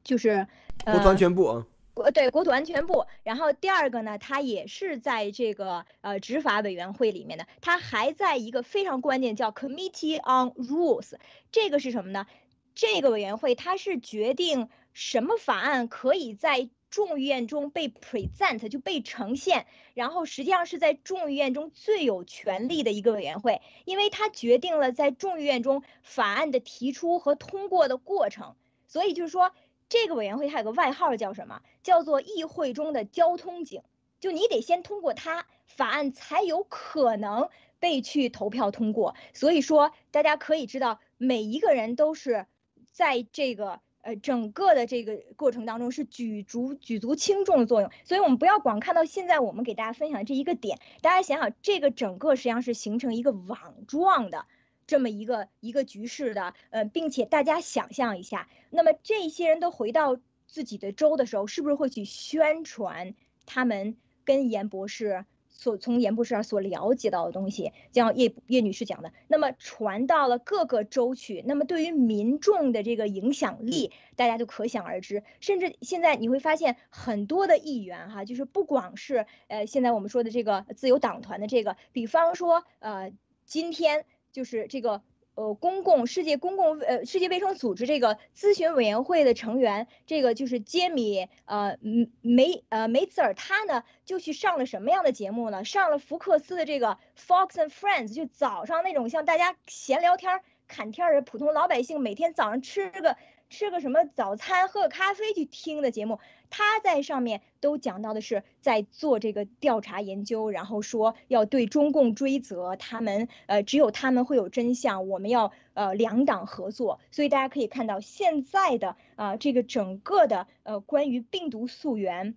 [0.04, 0.46] 就是
[0.84, 1.66] 国土安全部啊。
[1.94, 3.06] 国对国土安全部。
[3.22, 11.14] 然后第二个呢，她也是在这个呃执法委员会里面的，她还在一个非常关键叫 Committee on Rules，
[11.50, 12.26] 这个是什么呢？
[12.74, 28.54] 这个委员会它是决定什么法案可以在众议院中被 present 就被呈现，然后实际上是在众议院中最有权力的一个委员会，因为它决定了在众议院中法案的提出和通过的过程。
[28.86, 29.52] 所以就是说，
[29.88, 31.60] 这个委员会它有个外号叫什么？
[31.82, 33.82] 叫做议会中的交通警。
[34.20, 39.14] 就你得先通过它，法案才有可能被去投票通过。
[39.34, 42.46] 所以说，大家可以知道，每一个人都是
[42.92, 43.80] 在这个。
[44.06, 54.46] 呃，整个的这个过程当中是举足举足轻重的作用，所以我们不要光看到现在我们给大家分享的这一个点，大家想想这个整个实际上是形成一个网状的
[54.86, 60.16] 这么一个一个局势的，呃，并且大家想象一下，那么这些人都回到
[60.46, 65.24] 自己的州的时候，是不是会去宣传他们跟严博士？
[65.56, 75.22] 所从严博士所了解到的东西，像叶叶女士讲的，那么传到了各个州去，那么对于民众的这个影响力，大家就可想而知。
[75.40, 83.12] 甚至现在你会发现很多的议员哈，就是不光是呃现在我们说的这个自由党团的这个，比方说呃
[83.44, 85.02] 今天就是这个。
[85.36, 91.76] 呃，公共世界公共呃世界卫生组织这个咨询委员会的成员，这个就是杰米呃
[92.22, 95.62] 梅呃梅茨尔，他呢就去上了什么样的节目呢？
[95.62, 103.18] 上了福克斯的这个 Fox and Friends，就早上那种像大家闲聊天儿、侃天儿的普通老百姓，每天早上吃个。
[103.48, 106.18] 吃个什么早餐，喝个咖啡去听的节目，
[106.50, 116.98] 他在上面都讲到的是在做这个调查研究，然后说要对中共追责，他们呃只有他们会有真相，我们要呃两党合作。
[117.12, 122.34] 所以大家可以看到现在的啊这个整个的呃关于病毒溯源，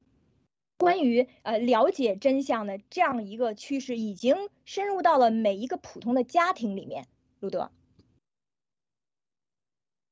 [0.78, 7.08] 关于呃了解真相的这样一个趋势，已经深入到了每一个普通的家庭里面。
[7.40, 7.72] 路德。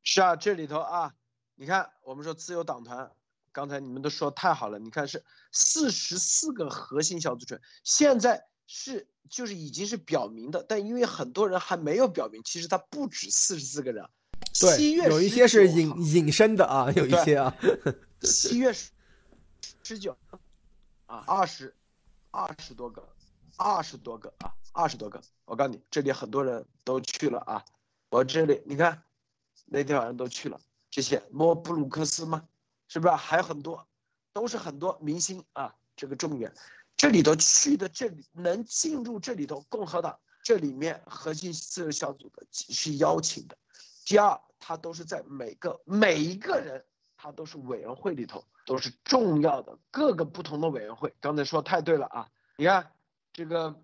[0.10, 1.13] 是啊，这里头啊，
[1.56, 3.12] 你看，我们说自由党团，
[3.52, 14.10] 刚才你们都说太好了，你看是四十四个核心小组成员，现在是就是已经是表明的，但因为很多人还没有表明，其实他不止四十四个人，
[14.58, 17.54] 对，有一些是隐隐身的啊，有一些啊，
[18.22, 18.91] 七月十
[19.84, 20.15] 十九
[21.06, 21.76] 啊，二十
[22.32, 23.06] 二十多个，
[23.58, 27.65] 二十多个啊，二十多个，我告诉你，这里很多人都去了啊，
[28.10, 29.04] 我这里你看。
[29.69, 32.47] 那天晚上都去了，这些莫布鲁克斯吗？
[32.88, 33.86] 是不是还有很多，
[34.32, 35.75] 都是很多明星啊。
[35.95, 36.53] 这个众议院
[36.95, 43.58] 这里头去的，这里能进入这里头共和党这里面核心自由小组的是邀请的。
[44.06, 46.86] 第二，他都是在每个每一个人，
[47.17, 51.13] 他都是委员会里头都是重要的各个不同的委员会。
[51.19, 52.30] 刚才说太对了啊！
[52.56, 52.91] 你看
[53.34, 53.75] 这个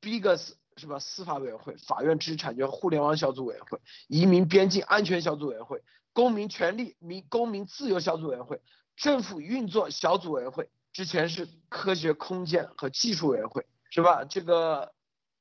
[0.00, 0.52] Biggest。
[0.76, 0.98] 是吧？
[0.98, 5.82] 司法委员会、法院知识产权互联网小组委员会、移民边境安全小组委员会、
[6.12, 8.60] 公民权利民公民自由小组委员会、
[8.96, 14.24] 政府运作小组委员会，之前是科学空间和技术委员会，是吧？
[14.24, 14.92] 这个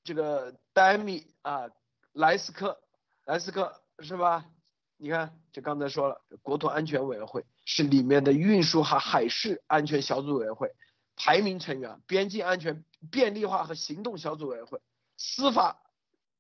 [0.04, 1.70] 这个戴米啊，
[2.12, 2.80] 莱斯科，
[3.26, 4.46] 莱斯科是吧？
[4.98, 10.72] 你看，就刚才说了，国土安全委员会、是里面的运输和海事安全小组委员会，
[11.16, 14.80] 排名成员，边境安全便利化和行动小组委员会，
[15.24, 15.82] 司法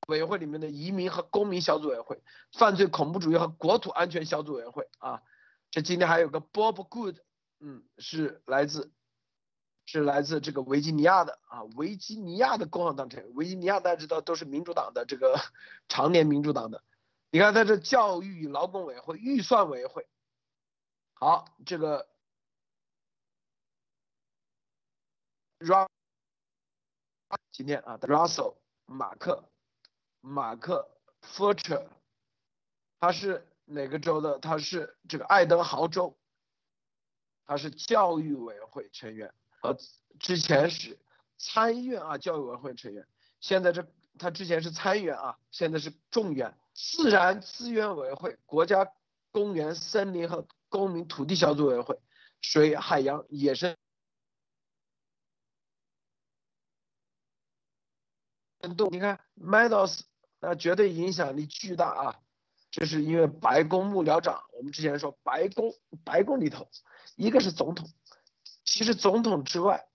[0.08, 5.24] 委员会里面的移民和公民小组委员会，犯罪恐怖主义和国土安全小组委员会啊，
[5.72, 7.19] 这今天还有个 Bob Good，
[7.60, 8.91] 嗯，是来自。
[9.86, 13.36] 是来自这个维吉尼亚的啊，维吉尼亚的共和党成员。
[13.36, 15.38] 维吉尼亚大家知道都是民主党的这个
[15.89, 16.82] 常年民主党的。
[17.32, 20.08] 你看在这教育与劳工委员会、预算委员会。
[21.15, 22.08] 好，这个
[25.60, 25.89] Rus
[27.52, 29.50] 今天啊，Russell 马克
[30.22, 30.89] 马克
[31.22, 31.88] Furcher，
[33.00, 34.39] 他是哪个州的？
[34.39, 36.17] 他是这个爱德豪州，
[37.46, 39.34] 他是教育委员会成员。
[39.62, 39.76] 呃，
[40.19, 41.00] 之前是
[41.38, 43.08] 参议院啊，教育委员会成员，
[43.39, 43.88] 现在这
[44.19, 48.91] 他之前是参议员啊，现在是众议院自然资源委员会、国家
[49.32, 52.00] 公园、森林和公民土地小组委员会、
[52.41, 53.76] 水海洋野生
[58.91, 60.02] 你看 Meadows
[60.39, 62.15] 那绝对影响力巨大啊，
[62.71, 65.73] 这是因为白宫幕僚长，我们之前说白宫
[66.06, 66.69] 白宫里头，
[67.15, 67.89] 一个是总统。
[68.63, 69.86] 其实总统之外，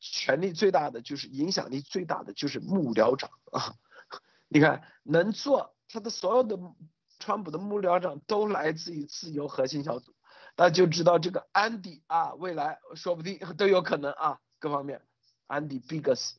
[0.00, 3.74] 权力最大的就是影响力最大的就是幕僚长啊！
[4.48, 6.58] 你看能做他的所有的
[7.18, 10.14] 川普的幕僚长都来自于自由核心小组，
[10.56, 15.02] 那就知道这个安迪啊，未来说不定都有可能啊，各方面
[15.46, 16.34] 安迪 Biggs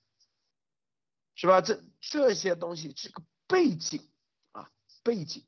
[1.36, 1.62] 是吧？
[1.62, 4.08] 这这些东西这个背景
[4.52, 4.70] 啊，
[5.04, 5.44] 背景，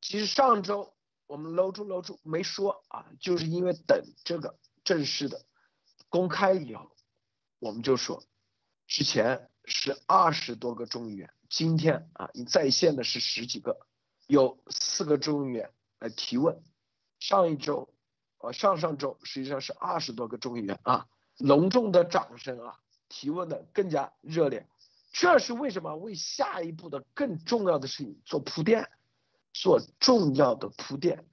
[0.00, 0.94] 其实上周
[1.26, 5.44] 我们搂住搂住没说啊，就是因为等这个正式的。
[6.08, 6.90] 公开以后，
[7.60, 8.24] 我们就说，
[8.88, 13.86] 之前是二十多个众议员，今天啊，你在线的是十几个，
[14.26, 16.60] 有四个众议员来提问。
[17.20, 17.94] 上一周，
[18.38, 21.06] 呃，上上周实际上是二十多个众议员啊，
[21.38, 24.66] 隆重的掌声啊，提问的更加热烈。
[25.12, 25.96] 这是为什么？
[25.96, 28.88] 为下一步的更重要的事情做铺垫，
[29.52, 31.24] 做重要的铺垫。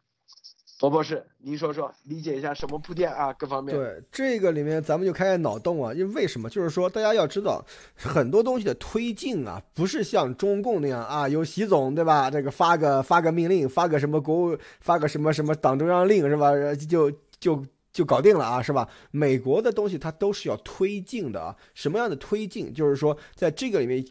[0.79, 3.33] 罗博士，您说说，理解一下什么铺垫啊？
[3.33, 3.75] 各方面。
[3.75, 5.91] 对这个里面，咱们就开始脑洞啊。
[5.91, 6.47] 因为为什么？
[6.47, 12.29] 就是说，大家要知道，很多东西的推进啊，不是像中共那样啊，有习总对吧？
[12.29, 16.51] 这个发个发个命令，发个什么国务，发个什么什么党中央令是吧？
[16.75, 18.87] 就就就搞定了啊，是吧？
[19.11, 21.55] 美国的东西它都是要推进的啊。
[21.73, 22.73] 什么样的推进？
[22.73, 24.05] 就是说，在这个里面。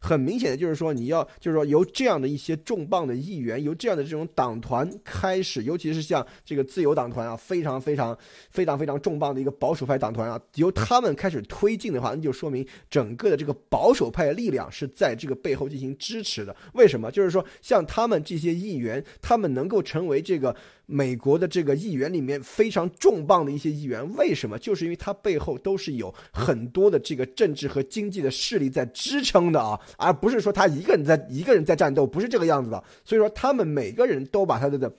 [0.00, 8.16] 很明显的就是说，你要就是说由这样的一些重磅的议员，由这样的这种党团开始，尤其是像这个自由党团啊，非常非常
[8.48, 16.54] 非常非常重磅的一个保守派党团啊，由他们开始推进的话，那就说明整个的这个保守派的力量是在这个背后进行支持的。
[16.74, 17.10] 为什么？
[17.10, 20.54] 就是说像他们这些议员，他们能够成为这个。
[20.90, 24.58] 美国的这个议员里面非常重磅的一些议员，为什么？
[24.58, 32.82] 就是因为他背后都是有很多的这个政治和经济的势力在支撑的啊，而不是说他一个人在一个人在战斗，不是这个样子的。
[33.04, 34.90] 所以说，他们每个人都把他的。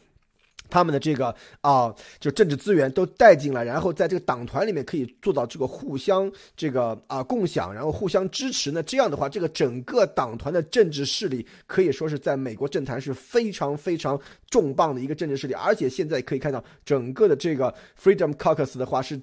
[0.69, 8.81] 他们的这个啊，就政治资源都带进来，然后在这个党团里面可以做到这个互相这个啊共享，然后互相支持那。
[8.83, 15.53] 这样的话，这个整个党团的政治势力可以说是在美国政坛是非常非常重磅的一个政治势力。
[15.53, 19.19] 而且现在可以看到，整个的这个 Freedom Caucus 的话是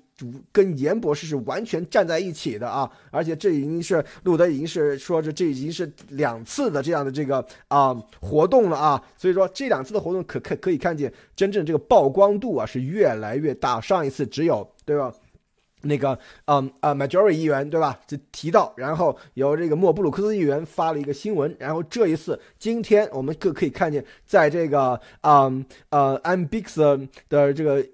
[0.53, 2.91] 跟严博士是完全站在一起的啊。
[3.11, 9.03] 而且这已经是路德已经是说是这已经是两次的这样的这个啊活动了啊。
[9.17, 11.13] 所以说这两次的活动可可可以看见。
[11.37, 15.13] 真正这个曝光度啊是越来越大，上一次只有对吧？
[15.83, 18.01] 那个嗯啊，Majority 议员对吧？
[18.09, 27.87] 就提到，然后由这个莫布鲁克斯议员发了一个新闻，然后这一次今天我们可可以看见，在这个嗯呃 Ambix 的这个。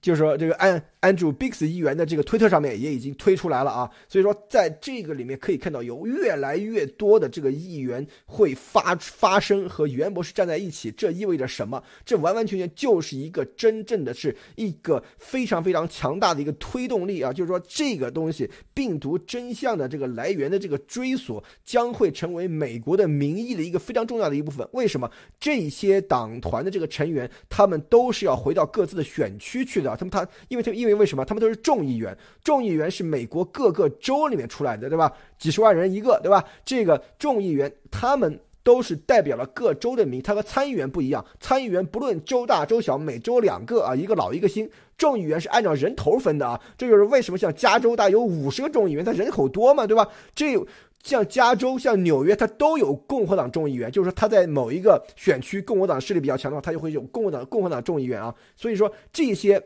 [0.00, 11.82] 就是说，这个安 Andrew Biggs 议员的这个推特上面也已经推出来了啊，所以说在这个里面可以看到，有越来越多的这个议员会发发声和袁博士站在一起，这意味着什么？
[12.04, 17.32] 这完完全全就是一个真正的是一个非常非常强大的一个推动力啊！
[17.32, 24.68] 就是说，这个东西病毒真相的这个来源的这个追索，将会成为美国的民意的一个非常重要的一部分。
[24.72, 25.10] 为什么？
[25.38, 29.96] 这些党团的这个成员，他们都是要回到各自的选区去的。
[29.96, 31.24] 他们他，因为他因为因为什么？
[31.24, 35.12] 他们都是众议员，众议员是美国各个州里面出来的，对吧？
[35.38, 36.44] 几十万人一个，对吧？
[36.64, 41.24] 这个众议员他们都是代表了各州的民，他和参议员不一样。
[41.40, 44.70] 参议员不论州大州小，每州两个啊，一个老一个新。
[44.98, 50.06] 众议员是按照人头分的啊，这就是为什么像加州大有五十个众议员，它人口多嘛，对吧？
[50.34, 50.54] 这
[51.02, 58.34] 像加州、像纽约，它都有共和党众议员，就是说他在某一个选区共和党势力比较强的话，他就会有共和党共和党众议员啊。
[58.54, 59.58] 所以说这些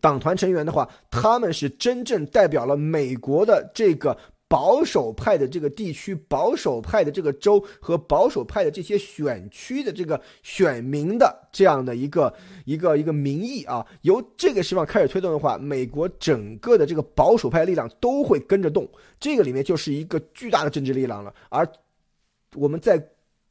[0.00, 4.16] 党团成员的话，他们是真正代表了美国的这个。
[4.50, 12.32] 保守派的这个地区、保守派的这个州和保守派的这些选区的这个选民的这样的一个
[12.64, 18.88] 一个一个民意啊，由这个地方开始推动的话，美国整个的这个保守派力量都会跟着动，
[19.20, 21.30] 这个里面就是一个巨大的政治力量了。
[21.50, 21.70] 而
[22.54, 23.06] 我们在。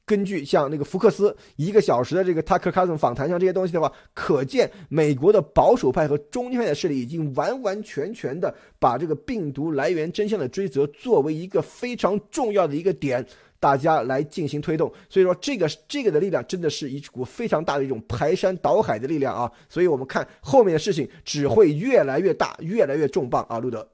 [0.08, 13.24] 根据像那个福克斯一个小时的这个 Tucker Carlson 访谈，像这些东西的话，可见美国的保守派和中间派的势力已经完完全全的把这个病毒来源真相的追责作为一个非常重要的一个点，
[13.60, 14.90] 大家来进行推动。
[15.10, 19.52] 所以说，这个这个的力量真的是一股非常大的一种排山倒海的力量啊！
[19.68, 23.60] 所以我们看后面的事情只会越来越大，越来越重磅啊！
[23.60, 23.86] 路德，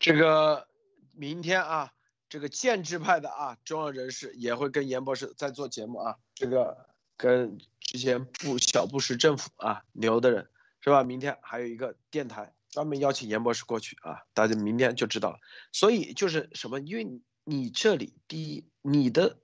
[0.00, 0.66] 这个
[1.14, 1.92] 明天啊。
[2.30, 6.16] 这个建制派的啊，重要人士也会跟严博士在做节目啊。
[6.36, 10.48] 这个跟之前布小布什政府啊牛的人
[10.80, 11.02] 是吧？
[11.02, 15.40] 明天还有一个电台专门邀请严博士过去啊，大家明天就知道了。
[15.72, 16.78] 所以就是什么？
[16.78, 19.40] 因为你这里第一，你的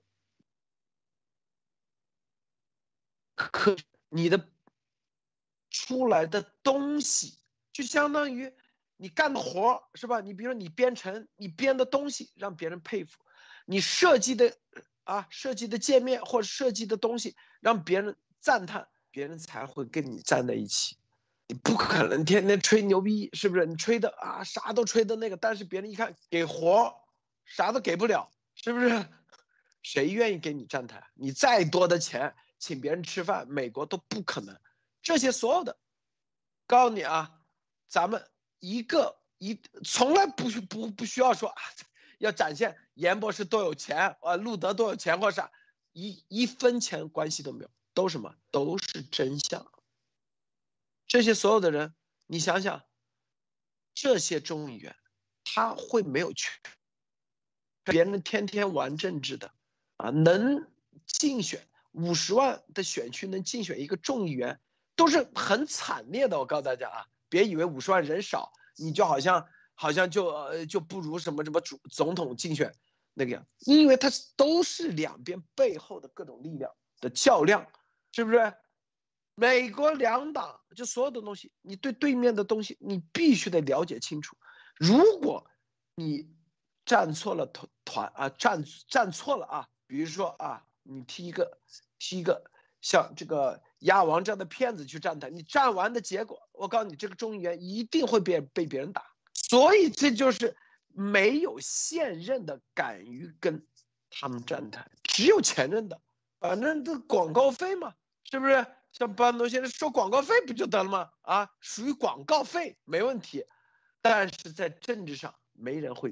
[3.35, 3.75] 可
[4.07, 4.49] 你的
[5.69, 7.37] 出来的东西
[7.73, 8.53] 就相当于。
[8.97, 10.19] 你干的活是吧？
[10.21, 13.19] 你比如说你编程，你编的东西让别人佩服，
[13.65, 14.57] 你设计的
[15.03, 20.97] 啊设计的界面或者设计的东西让别人赞叹，别人才会跟你站在一起。
[21.47, 23.65] 你不可能天天吹牛逼，是不是？
[23.65, 26.93] 你吹的啊啥都吹的那个，但是别人一看给活
[27.45, 29.05] 啥都给不了，是不是？
[29.83, 31.07] 谁愿意给你站台？
[31.13, 34.59] 你再多的钱请别人吃饭，美国都不可能。
[35.01, 35.77] 这些所有的，
[36.65, 37.39] 告诉你啊，
[37.87, 38.27] 咱们。
[38.59, 41.61] 一个一从来不需不不需要说啊，
[42.17, 45.51] 要展现严博士多有钱啊，路德多有钱或啥，
[45.93, 49.71] 一一分钱关系都没有，都什么都是真相。
[51.05, 51.93] 这些所有的人，
[52.25, 52.83] 你想想，
[53.93, 54.95] 这些众议员
[55.43, 56.51] 他会没有权？
[57.83, 59.53] 别人天天玩政治的
[59.97, 60.67] 啊，能
[61.05, 64.59] 竞选五十万的选区能竞选一个众议员，
[64.95, 66.39] 都是很惨烈的。
[66.39, 67.07] 我告诉大家啊。
[67.29, 72.73] 别以为五十万人少，你就好像好像就呃就不如什么什么主总统竞选
[73.13, 77.67] 那个样，因为他都是两边背后的各种力量的较量，
[78.11, 78.53] 是不是？
[79.35, 84.35] 美国两党就所有的东西，你对对面的东西你必须得了解清楚。
[84.75, 85.49] 如果
[85.95, 86.29] 你
[86.85, 91.59] 站错了团团啊，站站错了啊，比如说啊，你踢一个
[91.99, 92.49] 踢一个
[92.81, 93.61] 像这个。
[93.79, 99.03] 亚王这样的骗子去站台，你站完的结果，我告诉你，这个众议员一定会被被别人打。
[99.33, 100.57] 所以这就是
[100.87, 103.65] 没有现任的敢于跟
[104.09, 106.01] 他们站台，只有前任的，
[106.39, 108.65] 反正这广告费嘛，是不是？
[108.93, 111.11] 像班农先生收广告费不就得了吗？
[111.21, 113.45] 啊，属于广告费没问题，
[114.01, 116.11] 但是在政治上没人会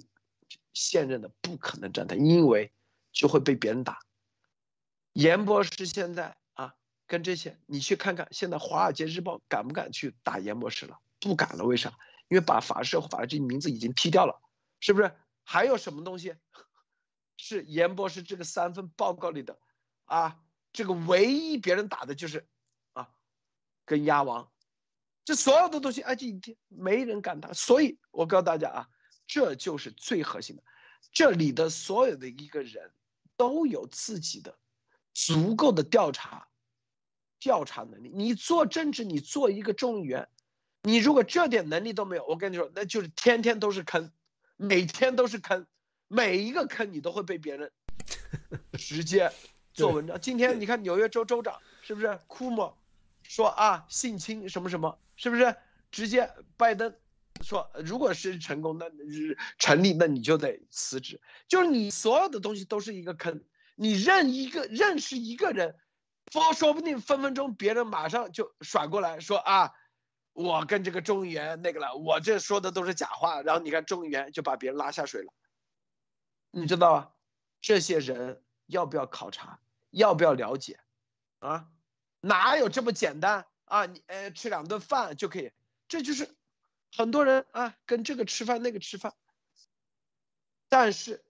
[0.74, 2.72] 现任的不可能站台，因为
[3.11, 3.97] 就会被别人打。
[5.13, 6.38] 严博士现在。
[7.08, 10.99] 跟这些，你去看看，现在《华尔街日报》敢不敢去打严博士了？
[11.20, 11.97] 不敢了，为啥？
[12.28, 14.41] 因为把法社和法这名字已经踢掉了，
[14.80, 15.12] 是不是？
[15.43, 16.36] 还有什么东西
[17.38, 19.60] 是严博士这个三份报告里的？
[20.06, 20.39] 啊，
[20.74, 22.47] 这个唯一别人打的就是
[22.93, 23.10] 啊，
[23.86, 24.51] 跟鸭王，
[25.24, 27.53] 这所有的东西，哎，这一天没人敢打。
[27.53, 28.89] 所以我告诉大家啊，
[29.28, 30.64] 这就是最核心的，
[31.12, 32.91] 这里的所有的一个人
[33.38, 34.58] 都有自己的
[35.14, 36.47] 足够的调查。
[37.46, 40.28] 调查能力，你做政治，你做一个众议员，
[40.82, 44.12] 你如果这点能力都没有，我跟你说，那就是天天都是坑，
[44.58, 45.68] 每天都是坑，
[46.08, 47.72] 每一个坑你都会被别人
[48.80, 49.32] 直接
[49.76, 50.20] 做文章。
[50.20, 52.76] 今天你看纽约州州长是不是库莫
[53.22, 55.56] 说啊性侵什么什么，是不是
[55.91, 56.28] 直接
[56.58, 56.96] 拜登
[57.41, 58.88] 说如果是成功那
[59.60, 63.43] 成立那你就得辞职，就是你所有的东西都是一个坑，
[63.76, 65.76] 你认一个认识一个人。
[66.36, 69.71] 说说不定分分钟别人马上就甩过来说啊，
[70.33, 73.41] 我跟这个众议员那个了，我这说的都是假话。
[73.41, 75.33] 然后你看众议员就把别人拉下水了，
[76.51, 77.13] 你知道吧？
[77.61, 79.61] 这些人要不要考察？
[79.91, 80.77] 要不要了解？
[81.39, 81.69] 啊，
[82.19, 83.86] 哪有这么简单啊？
[83.86, 85.53] 你呃吃两顿饭就可以？
[85.88, 86.36] 这就是
[86.91, 89.13] 很多人啊跟这个吃饭那个吃饭，
[90.67, 91.23] 但是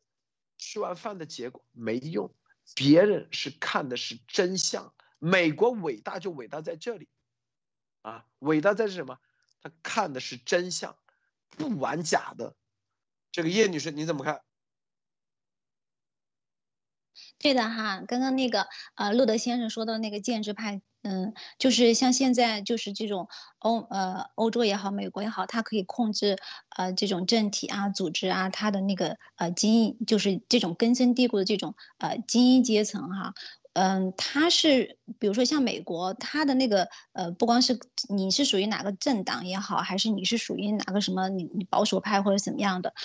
[0.58, 2.34] 吃完饭的结果没用，
[2.74, 4.96] 别人是看的是真相。
[5.20, 7.10] 美国伟大就伟大在这里，
[8.02, 9.20] 啊，伟大在是什么？
[9.62, 10.98] 他看的是真相，
[11.50, 12.56] 不玩假的。
[13.32, 14.44] 这个叶女士你怎么看？
[17.38, 23.28] 对的哈，刚刚那个呃，路德先生说的那个建制派，嗯，就是像现在就是这种
[23.60, 26.40] 欧呃欧洲也好，美国也好，它可以控制
[26.76, 33.36] 呃这种政体啊、组织啊，它的那个呃精英，就是这种根深蒂固的这种呃精英阶层哈，
[33.74, 37.80] 嗯，它是比如说像美国，它的那个呃，不光是
[38.10, 42.96] 你是属于哪个政党也好，还是你是属于哪个什么你你保守派或者怎么样的。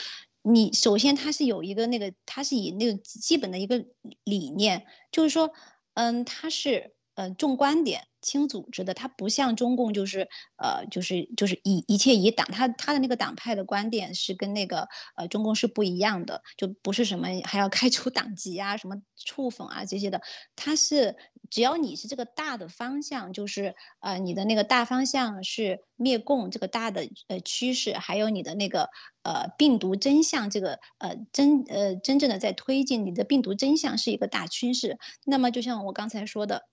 [0.43, 3.85] 你首先它是有一个那个，它是以那个基本的一个
[4.25, 5.53] 理念，就是说，
[5.93, 8.07] 嗯，它是呃重观点。
[8.23, 20.21] 轻组织的，它不像中共，就是呃，就是就是以一切以党，他他的那个党派的观点是跟那个呃中共是不一样的，就不是什么还要开除党籍啊，什么处分啊这些的，
[20.55, 21.17] 他是
[21.49, 28.91] 只要你是这个大的方向，就是呃你的那个大方向是灭共这个大的呃趋势，还有你的那个
[29.23, 36.67] 呃病毒真相这个呃真呃真正的在推进你的病毒真相是一个大趋势，那么就像我刚才说的。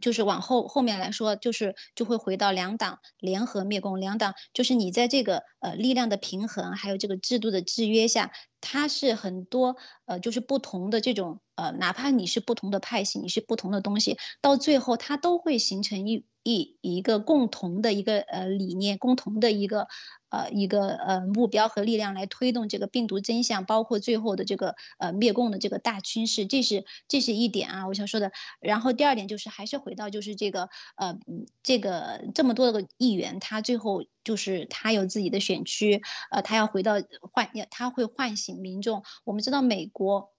[0.00, 9.76] 就是往后后面来说，就是就会回到两党联合灭共，两党就是你在这个呃力量的平衡，还有这个制度的制约下，它是很多
[10.06, 19.86] 呃就是不同的这种呃，哪怕你是不同的派系，你是不同的东西，到最后它都会形成一一一个共同的一个呃理念，共同的一个。
[20.34, 28.32] 呃，一个呃目标和力量来推动这个病毒真相，包括最后的这个呃灭共的这个大趋势，这是这是一点啊，我想说的。
[28.58, 31.16] 然后第二点就是还是回到就是这个呃
[31.62, 36.94] 这个这么多个议员，他最后就是他有自己的选区，呃，他要回到
[37.32, 39.04] 唤，他会唤醒民众。
[39.22, 40.33] 我们知道美国。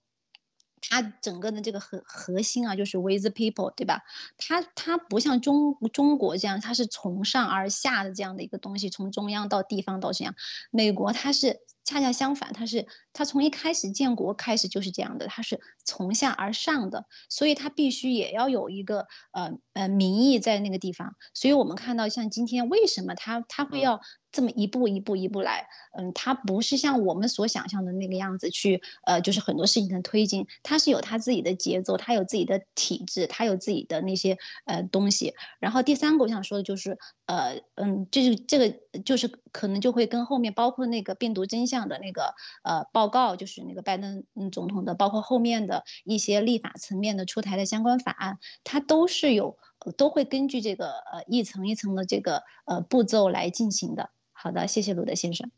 [0.88, 4.02] 它整个的这个核核心啊，就是 with the people，对吧？
[4.38, 10.34] 它它不像中中国这样，它是从上而下的这样的一个东西，从中央到地方到这样。
[10.70, 11.60] 美国它是。
[11.86, 21.14] 恰恰相反，他是他从一开始建国开始就是这样的，他是从下而上的，所以他必须也要有一个呃呃民意在那个地方。
[21.32, 24.00] 所以我们看到像今天为什么他他会要
[24.32, 35.34] 这么一步一步一步来，嗯，他不是像我们所想象的那个样子去呃就是很多事情的推进，他是有他自己的节奏，他有自己的体制，他有自己的那些呃东西。
[35.60, 41.75] 然后第三个我想说的就是呃嗯，就是这个就是可能就会跟后面包括那个病毒真相。
[41.76, 49.58] 这样的那个呃报告，就是那个拜登总统的，包括后面的一些立法层面的出台的相关法案，它都是有
[49.98, 54.08] 都会根据这个呃一层一层的这个呃步骤来进行的。
[54.32, 55.50] 好的，谢谢鲁德先生。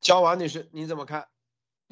[0.00, 1.26] 焦王女士，你怎么看？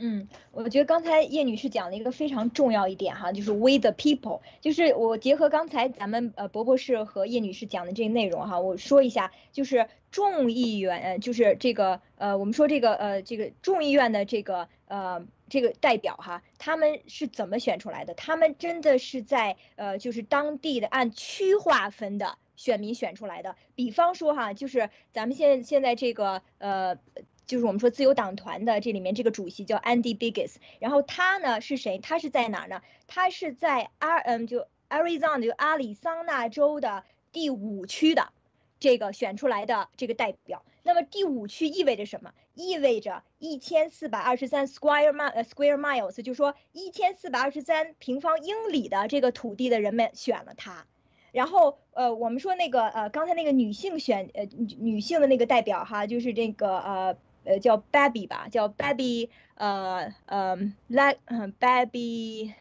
[0.05, 18.13] 嗯，我觉得刚才叶女士讲了一个非常重要一点哈，就是 we the people，就是我结合刚才咱们呃博博士和叶女士讲的这个内容哈，我说一下，就是众议院，就是这个呃我们说这个呃这个众议院的这个呃这个代表哈，他们是怎么选出来的？
[18.15, 23.55] 他们真的是在呃就是当地的按区划分的选民选出来的。
[23.77, 26.99] 比方说哈，就是咱们现现在这个呃。
[27.45, 31.99] 就是我们说自由党团的这里面这个主席叫 Andy Biggs，然后他呢是谁？
[31.99, 32.81] 他是在哪儿呢？
[33.09, 38.31] 他是在阿嗯就 Arizona 就阿里桑那州的第五区的
[38.79, 40.65] 这个选出来的这个代表。
[40.83, 42.33] 那么第五区意味着什么？
[42.55, 50.87] 意味着一千四百二十三 square mile 呃 square miles，就是说一千四百二十三平方英里的这个土地的人们选了他。
[51.33, 54.47] 然后呃我们说那个呃刚才那个女性选呃
[54.79, 57.17] 女性的那个代表哈，就是这个呃。
[57.45, 60.57] 呃，叫 Baby 吧，叫 Baby，呃呃
[60.89, 61.19] like
[61.59, 62.55] baby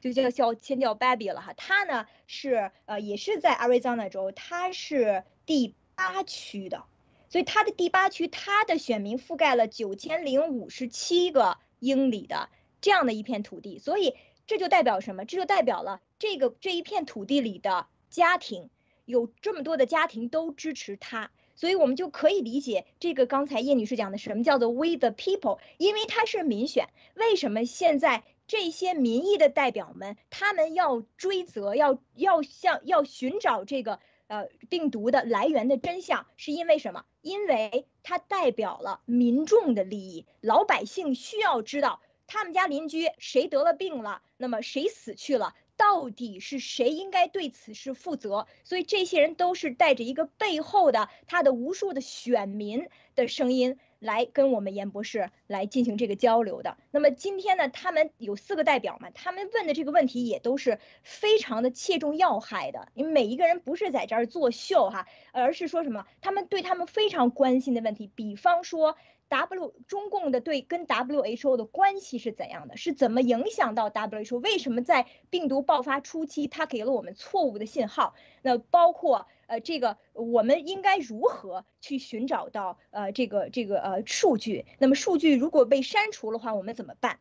[0.00, 1.54] 就叫叫先叫 Baby 了哈。
[1.56, 6.84] 他呢是呃也是在 Arizona 州，他是第八区的，
[7.30, 12.50] 所以他的第八区，他的选民覆盖了九千零五十七个英里的
[12.80, 14.14] 这样的一片土地，所以
[14.46, 15.24] 这就代表什么？
[15.24, 18.68] 这就代表了这个这一片土地里的家庭
[19.04, 21.30] 有这么多的家庭都支持他。
[21.58, 26.88] 所以我们就可以理解这个刚才叶女士讲的什么叫做 we the people，因为它是民选。
[27.14, 33.98] 为什么现在这些民意的代表们他们要追责，要要向要寻找这个
[34.28, 36.26] 呃病毒的来源的真相？
[36.36, 37.04] 是因为什么？
[37.22, 45.54] 因为它代表了民众的利益，老百姓需要知道他们家邻居谁得了病了，那么谁死去了。
[45.78, 48.46] 到底是谁应该对此事负责？
[48.64, 56.76] 所以这些人都是带着一个背后的他的无数的选民的声音来跟我们严博士来进行这个交流的。
[56.90, 68.96] 那么今天呢，他们有四个代表嘛，他们问的这个问题也都是非常的切中要害的，因为每一个人不是在这儿作秀哈，而是说什么，他们对他们非常关心的问题，比方说。
[69.28, 72.76] W 中共的对跟 WHO 的关系是怎样的？
[72.78, 74.38] 是怎么影响到 WHO？
[74.38, 78.14] 为什么在病毒爆发初期，它给了我们错误的信号？
[78.40, 84.64] 那包括呃，这个我们应该如何去寻找到呃这个这个呃数据？
[84.78, 87.18] 那么数据如果被删除的话，我们怎么办？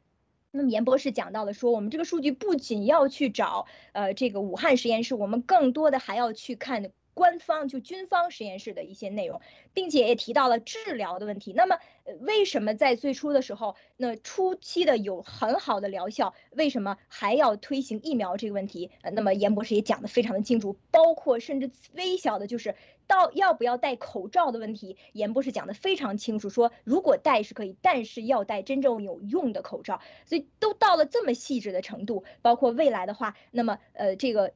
[0.52, 6.92] 那么严博士讲到了说，我们这个数据不仅要去找呃这个武汉实验室，我们更多的还要去看。
[7.14, 9.42] 官方就军方实验室的一些内容，
[9.74, 11.52] 并且也提到了治疗的问题。
[11.52, 11.80] 那么，
[12.22, 18.92] 为什么在最初的时候，那初期的有很好的疗效，为什么还要推行疫苗这个问题？
[19.02, 22.76] 呃，那么严博士也讲得非常的清楚，包括甚至微小的，就是
[23.08, 30.02] 到要不要戴口罩的问题，严博士讲得非常清楚，说如果戴是可以，但是要戴真正有用的口罩。
[30.26, 34.54] 所以都到了这么细致的程度，包括未来的话，那么呃这个。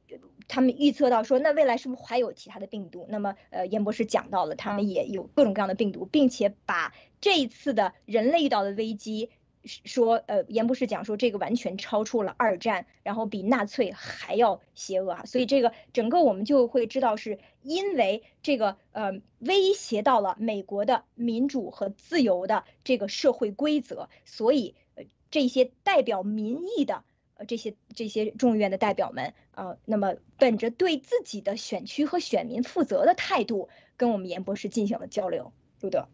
[0.48, 3.06] 他们预测到说，那未来是不是还有其他的病毒？
[3.08, 6.92] 那么，呃，严博士讲到了，他们也有各种各样的病毒，并且把
[7.22, 9.30] 这一次的人类遇到的危机，
[9.62, 15.24] 说，呃，严博士讲说，这个完全超出了二战，然后比纳粹还要邪恶啊！
[15.24, 27.04] 所以这个整个我们就会知道，是因为这个，呃，威胁到了美国的民主和自由的这个社会规则，所以，呃，这些代表民意的
[27.36, 27.46] 呃。
[27.46, 35.52] 这些这些众议院的代表们，呃，那么本着对自己的选区和选民负责的态度，跟我们严博士进行了交流。
[35.80, 36.08] 路德，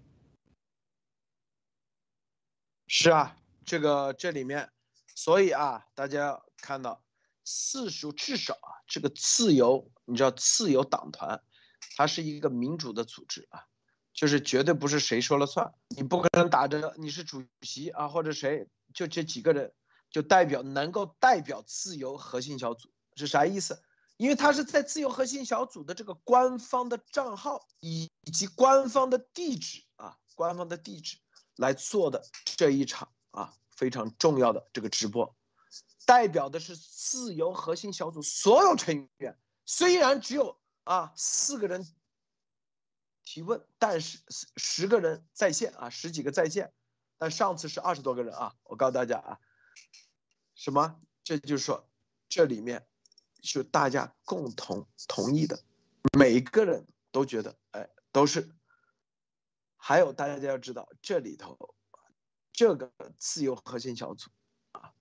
[2.89, 4.71] 是啊，这个这里面，
[5.15, 7.05] 所以啊，大家看到，
[7.45, 11.41] 次数至少啊，这个自由，你知道，自由党团，
[11.97, 13.67] 它是一个民主的组织啊，
[14.15, 19.73] 就是绝对不是谁说了算，你不可能打着你是主席啊，或者谁，就这几个人。
[20.11, 23.83] 就代表能够代表自由核心小组是啥意思？
[24.17, 31.19] 因为他是在自由核心小组的这个官方的账号以以及官方的地址啊，官方的地址
[31.59, 35.37] 来做的这一场啊非常重要的这个直播，
[36.07, 39.37] 代表的是自由核心小组所有成员。
[39.67, 41.85] 虽然只有啊四个人
[43.25, 44.21] 提问，但是
[44.57, 46.73] 十个人在线啊，十几个在线，
[47.19, 49.39] 但上次是二十多个人啊，我告诉大家啊。
[50.55, 51.01] 什么？
[51.25, 51.89] 这就是说，
[52.29, 52.87] 这里面
[53.43, 55.61] 是大家共同同意的，
[56.17, 58.55] 每个人都觉得，哎，都是。
[59.89, 61.75] 还有大家要知道，这里头
[62.53, 64.29] 这个自由核心小组
[64.73, 64.93] 啊，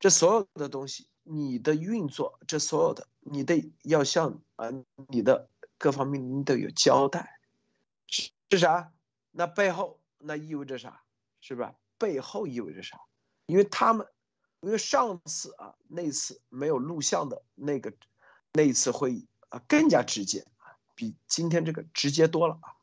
[0.00, 4.70] 这所有的东西，你的运作，这所有的，你得要向啊，
[5.06, 7.38] 你的各方面你都有交代，
[8.08, 8.92] 是是啥？
[9.30, 11.04] 那背后那意味着啥？
[11.40, 11.76] 是吧？
[11.96, 12.98] 背后意味着啥？
[13.46, 14.04] 因为他们。
[14.62, 17.92] 因为上次啊，那次没有录像的那个
[18.52, 22.74] 那一次会议啊，更加直接啊，比今天这个直接多了啊，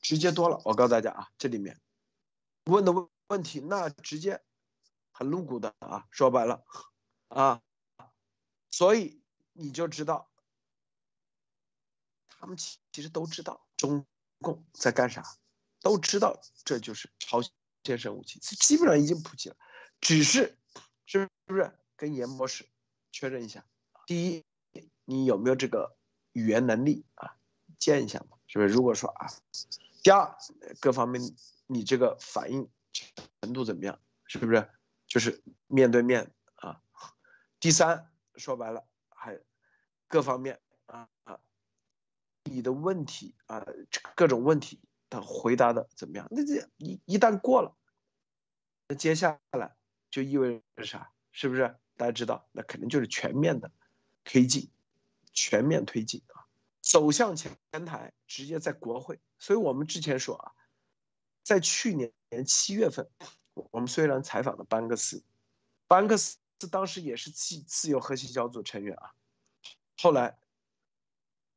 [0.00, 0.60] 直接多了。
[0.64, 1.80] 我告诉大家啊，这里面
[2.64, 4.42] 问的问问题那直接
[5.12, 6.64] 很露骨的啊，说白了
[7.28, 7.62] 啊，
[8.70, 9.22] 所以
[9.52, 10.30] 你就知道，
[12.28, 14.06] 他们其其实都知道中
[14.40, 15.24] 共在干啥，
[15.80, 17.40] 都知道这就是朝
[17.84, 19.56] 鲜生武器，基本上已经普及了，
[20.00, 20.56] 只是。
[21.06, 22.68] 是不是跟严博士
[23.10, 23.66] 确认一下？
[24.06, 24.44] 第一，
[25.04, 25.96] 你有没有这个
[26.30, 27.36] 语言能力啊？
[27.80, 28.72] 见一下嘛，是不是？
[28.72, 29.26] 如果说啊，
[30.02, 30.36] 第二，
[30.80, 31.22] 各方面
[31.66, 32.70] 你这个反应
[33.40, 34.00] 程度怎么样？
[34.26, 34.68] 是不是？
[35.06, 36.82] 就是面对面啊。
[37.58, 39.40] 第三，说白了，还
[40.08, 41.40] 各方面啊啊，
[42.44, 43.66] 你的问题啊，
[44.14, 46.28] 各种问题他回答的怎么样？
[46.30, 47.76] 那这一一旦过了，
[48.88, 49.76] 那接下来。
[50.10, 51.12] 就意味着啥？
[51.30, 51.76] 是不是？
[51.96, 53.70] 大家知道，那肯定就是全面的
[54.24, 54.68] 推进，
[55.32, 56.39] 全面推进啊，
[56.90, 59.20] 走向前台，直接在国会。
[59.38, 60.52] 所以我们之前说啊，
[61.44, 63.08] 在去年年七月份，
[63.54, 65.22] 我们虽然采访了班克斯，
[65.86, 66.36] 班克斯
[66.68, 69.14] 当时也是自自由核心小组成员啊，
[69.98, 70.36] 后来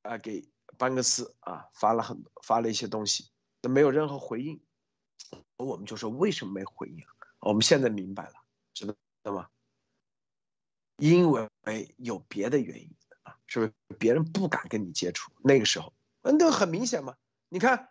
[0.04, 3.32] 啊给班克斯啊发了很多发了一些东西，
[3.64, 4.64] 那没有任何回应，
[5.58, 7.04] 我们就说为什么没回应？
[7.40, 8.36] 我们现在明白了。
[8.76, 8.96] 知道
[9.34, 9.50] 吗？
[10.98, 11.50] 因为
[11.98, 12.96] 有别的原因，
[13.54, 13.74] 是不是？
[13.99, 15.32] 别人不敢跟你接触。
[15.43, 15.93] 那个时候，
[16.24, 17.16] 嗯，那很明显嘛。
[17.49, 17.89] 你看，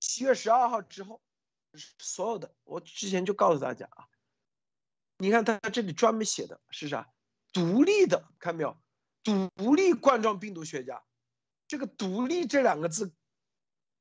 [0.00, 1.20] 七月十二号之后，
[1.98, 4.08] 所有的我之前就告诉大家啊，
[5.18, 7.12] 你看他这里专门写的是啥？
[7.52, 8.78] 独立的，看没有？
[9.22, 11.02] 独立冠状病毒学家，
[11.68, 13.12] 这个“独立”这两个字，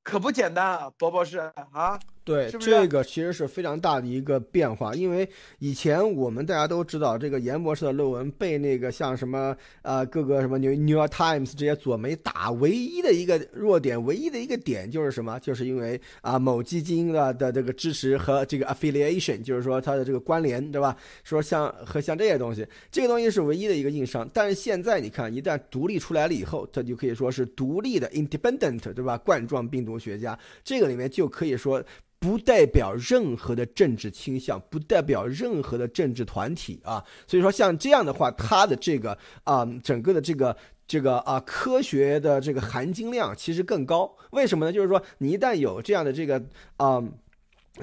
[0.01, 1.99] 可不简单啊，博博士啊。
[2.26, 15.39] 对，是是这个其实是非常大的一个变化，因为以前我们大家都知道，这个严博士的论文被那个像什么呃各个什么 New New York Times 这些左媒打，唯一的一个弱点，唯一的一个点就是什么？
[15.39, 20.97] 就是因为啊某基金的的这个支持和这个 affiliation，就是说它的这个关联，对吧？
[21.23, 24.28] 说像和像这些东西，这个东西是唯一的一个硬伤。
[24.34, 29.15] 但是现在你看，一旦独立出来了以后，它就可以说是独立的 independent，对吧？
[29.19, 31.84] 冠状病毒学家，这个里面就可以说。
[32.26, 40.57] 不代表任何的政治倾向，不代表任何的政治团体啊，所以说像这样的话，他的这个啊、整个的这个
[40.88, 44.11] 这个啊、科学的这个含金量其实更高。
[44.32, 44.73] 为什么呢？
[44.73, 46.43] 就是说你一旦有这样的这个
[46.78, 46.99] 啊。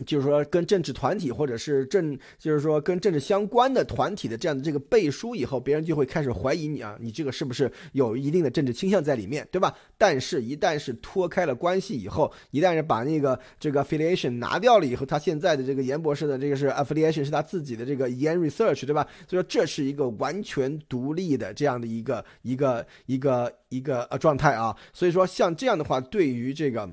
[0.06, 9.74] 就是说，跟政治团体或者是政，就是说跟政治相关的团体的这样的这个背书以后，别人就会开始怀疑你啊，你这个是不是有一定的政治倾向在里面，对吧？
[9.98, 19.06] 但是，一旦是脱开了关系以后，一旦是把那个这个 affiliation 拿掉了以后，他现在的这个严博士的这个是 affiliation 是他自己的这个研 research，对吧？
[19.28, 24.74] 所以说这是一个完全独立的这样的一个一个一个一个呃状态啊。
[24.94, 26.88] 所以说像这样的话，对于这个。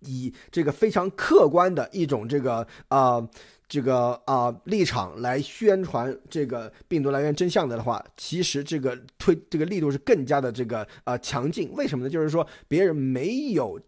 [0.00, 3.26] 以这个非常客观的一种这个啊、
[3.68, 11.70] 这个啊、立场来宣传这个病毒来源真相的话，其实这个推这个力度是更加的这个啊、呃强劲。
[11.74, 12.10] 为什么呢？
[12.10, 13.80] 就是说别人没有。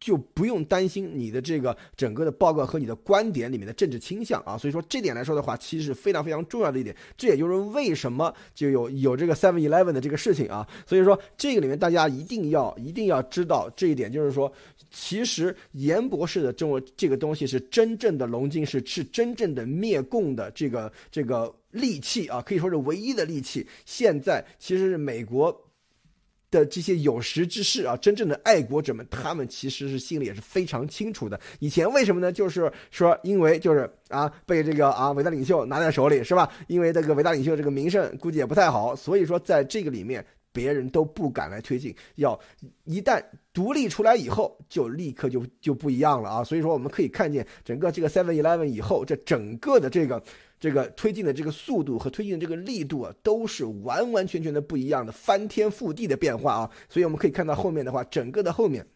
[0.00, 6.96] 就不用担心你的这个整个的报告和你的观点里面的政治倾向啊，所以说这点来说的话，其实是非常非常重要的一点。
[7.18, 14.50] 这也就是为什么就有有这个 Seven Eleven 的这个事情啊，所以说这个里面大家一定要一定要知道这一点，就是说，
[14.90, 23.66] 其实严博士的这种这个东西是真正的龙金是是真正的灭共的这个这个利器啊，可以说是唯一的利器。
[23.84, 25.54] 现在其实是美国。
[26.50, 31.38] 的这些有识之士啊，真正的爱国者们，他们其实是心里也是非常清楚的。
[31.58, 32.32] 以前为什么呢？
[32.32, 36.50] 就是说，因为就是啊，被这个啊伟大领袖拿在手里，是吧？
[36.66, 41.94] 因为这个伟大领袖这个名声估计也不太好，所以说在这个里面，别人都不敢来推进。
[42.16, 42.38] 要
[42.84, 43.22] 一旦
[43.52, 46.42] 独立出来以后，就立刻就就不一样了啊！
[46.44, 50.22] 所以说，我们可以看见整个这个 Seven Eleven 以后，这整个的这个。
[50.60, 56.70] 这个推进的这个速度和推进的这个力度啊，都是完完全全的不一样的，翻天覆地的变化啊！
[56.88, 58.86] 所以我们可以看到后面的话，整个的后面。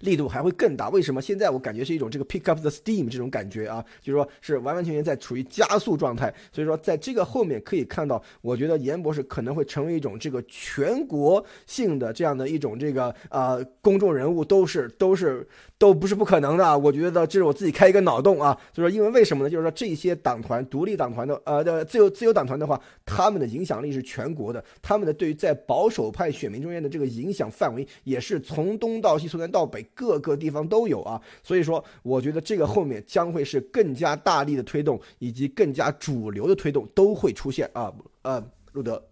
[0.00, 1.20] 力度还会更大，为什么？
[1.20, 6.34] 现在我感觉是一种这个 pick up the steam 这种感觉啊，就是说是完完全全在处于加速状态。
[6.50, 15.46] 所以说，在这个后面可以看到，我觉得严博士可能会成为一种这个全国性的这样的一种这个呃公众人物，都是都是
[15.84, 16.78] 都不是不可能的。
[16.78, 19.50] 我觉得这是我自己开一个脑洞啊，就是说因为为什么呢？
[19.50, 29.84] 就是说这些党团、独立党团的呃的自由自由党团的话，他们的影响力是全国的，他们的对于在保守派选民中间的这个影响范围也是从东到西、从南到北。
[29.94, 37.92] 各个地方都有啊，所以说我觉得这个后面将会是更加大力的推动，以及更加主流的推动都会出现啊。
[38.22, 39.04] 呃，路德，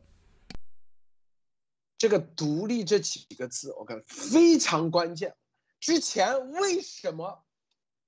[1.99, 5.35] 这个“独立”这几个字，我看非常关键。
[5.83, 7.43] 之前为什么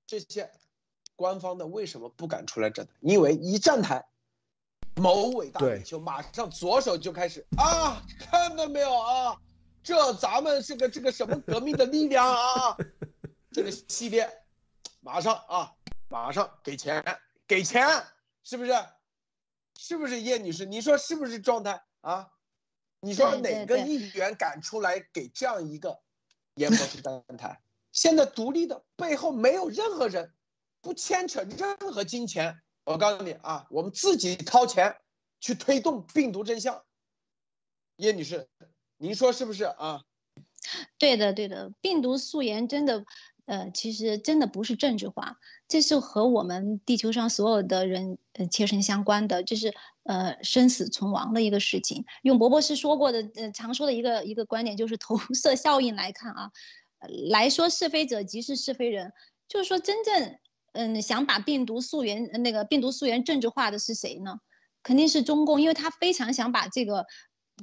[0.07, 0.49] 这些
[1.17, 2.93] 官方的为什么不敢出来站台？
[3.01, 4.07] 因为一站台，
[4.95, 9.37] 某伟大领袖马上左手就开始啊，看到没有啊？
[9.83, 12.77] 这咱们是个这个什么革命的力量啊！
[13.51, 14.45] 这个系列，
[15.01, 15.73] 马上啊，
[16.07, 17.03] 马上给钱，
[17.45, 17.85] 给钱，
[18.45, 18.71] 是不是？
[19.77, 20.65] 是不是叶女士？
[20.65, 22.31] 你说是不是状态啊？
[23.01, 25.99] 你说哪个议员敢出来给这样一个
[26.55, 27.59] 严博士站台？
[27.95, 30.33] 现在独立的背后没有任何人，
[30.81, 32.61] 不牵扯任何金钱。
[32.83, 34.97] 我告诉你啊，我们自己掏钱
[35.39, 36.83] 去推动病毒真相。
[37.95, 38.47] 叶女士。
[38.97, 40.03] 您说是不是啊？
[40.97, 43.05] 对的，对的，病毒溯源真的，
[43.45, 45.37] 呃，其实真的不是政治化，
[45.67, 49.73] 这是和我们地球上所有的人呃切身相关的，这是
[50.03, 52.05] 呃生死存亡的一个事情。
[52.23, 56.51] 用博博士说过的，呃，常说的一个一个观点就是投射效应来看啊，
[57.07, 59.13] 来说是非者即是是非人，
[59.47, 60.35] 就是说真正
[60.73, 64.39] 嗯想把病毒溯源那个病毒溯源政治化的是谁呢？
[64.83, 67.05] 肯定是中共，因为他非常想把这个。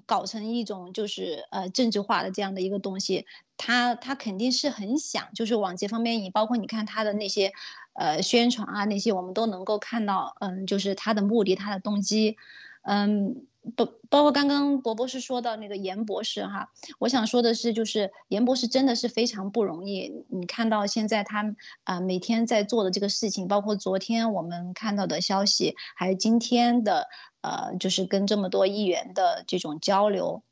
[0.07, 3.27] 搞成一种就是呃政治化的这样的一个东西，
[3.59, 7.53] 他他肯定是很想就是往这方面引，包括你看他的那些
[7.93, 12.39] 呃宣传啊那些，我们都能够看到，嗯，就是他的目的、他的动机，
[12.81, 21.55] 嗯，包包括刚刚博博士说到那个严博士哈，我想说的是，就是严博士真的是非常不容易，你看到现在他
[21.85, 27.09] 啊、每天在做的这个事情，包括昨天我们看到的消息，还有今天的。
[27.43, 30.45] 呃，就是跟这么多议员的这种交流，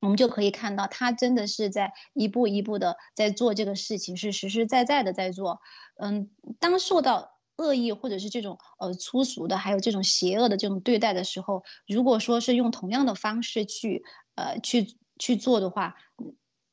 [0.00, 5.60] 我们就可以看到，他真的是在一步一步的在做这个事情，是实实在在的在做。
[5.96, 6.30] 嗯，
[6.60, 15.96] 当受到恶意或者是这种呃粗俗的，还有这种邪恶的这种对待的时候，如果说是用同样的方式去呃去去做的话，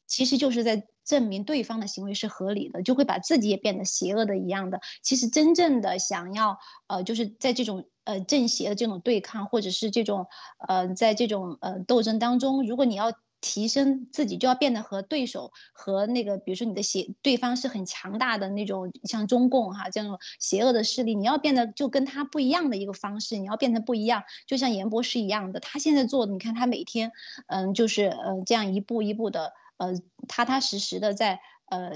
[0.07, 4.79] 其实就是在证明对方的行为是合理的，就会把自己也变得邪恶的一样的。
[5.03, 6.57] 其实真正的想要
[6.87, 7.89] 呃就是在这种。
[8.05, 10.25] 呃，正邪的这种对抗，或者是这种，
[10.67, 27.11] 呃，在这种呃斗争当中，如果你要提升自己，就要变得和对手和那个，比如说你的邪对方是很强大的那种，像中共哈这种邪恶的势力，你要变得就跟他不一样的一个方式，你要变得不一样，就像严博士一样的，他现在做的，你看他每天，
[27.47, 29.93] 嗯，就是呃这样一步一步的，呃，
[30.27, 31.91] 踏踏实实的在呃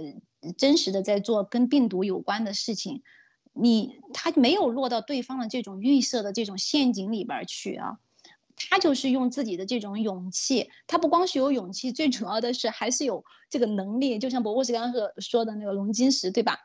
[0.57, 3.01] 真实的在做跟病毒有关的事情。
[3.55, 7.99] 你他没有落到对方的这种预设的这种陷阱里边去啊，
[8.69, 14.19] 他就是用自己的这种勇气，他不光是有勇气，最主要的是还是有这个能力。
[14.19, 16.59] 就像博博士刚刚说说的那个龙金石，对吧？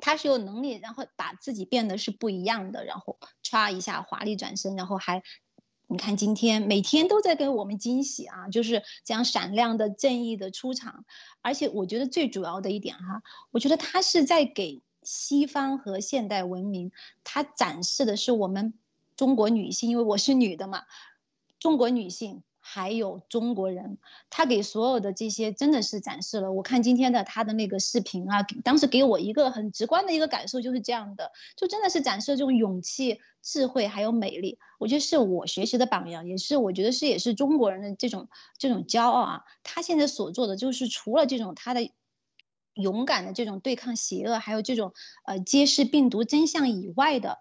[0.00, 5.22] 他是有能力，然后把自己变得是不一样的，然后歘一下华丽转身，然后还
[5.86, 11.04] 你看今天每天都在给我们惊喜啊，就是这样闪亮的正义的出场。
[11.42, 14.82] 而且我觉得最主要的一点哈，我觉得他是在给。
[15.04, 16.90] 西方和现代文明，
[17.24, 18.74] 他展示的是我们
[19.18, 20.84] 中国女性，因为我是女的嘛，
[21.58, 23.98] 中国女性还有中国人，
[24.30, 26.52] 她给所有的这些真的是展示了。
[26.52, 34.58] 我看今天的她的那个视频啊，当时给我一个很直观的一个感受就是这样的，就真的是展示了这种勇气、智慧还有美丽。
[34.78, 39.42] 我觉得是我学习的榜样，也是我觉得是也是中国人的这种这种骄傲啊。
[39.64, 41.90] 他现在所做的就是除了这种他的。
[42.74, 44.92] 勇敢的这种对抗邪恶，还有这种
[45.26, 47.38] 呃揭示病毒真相以外的，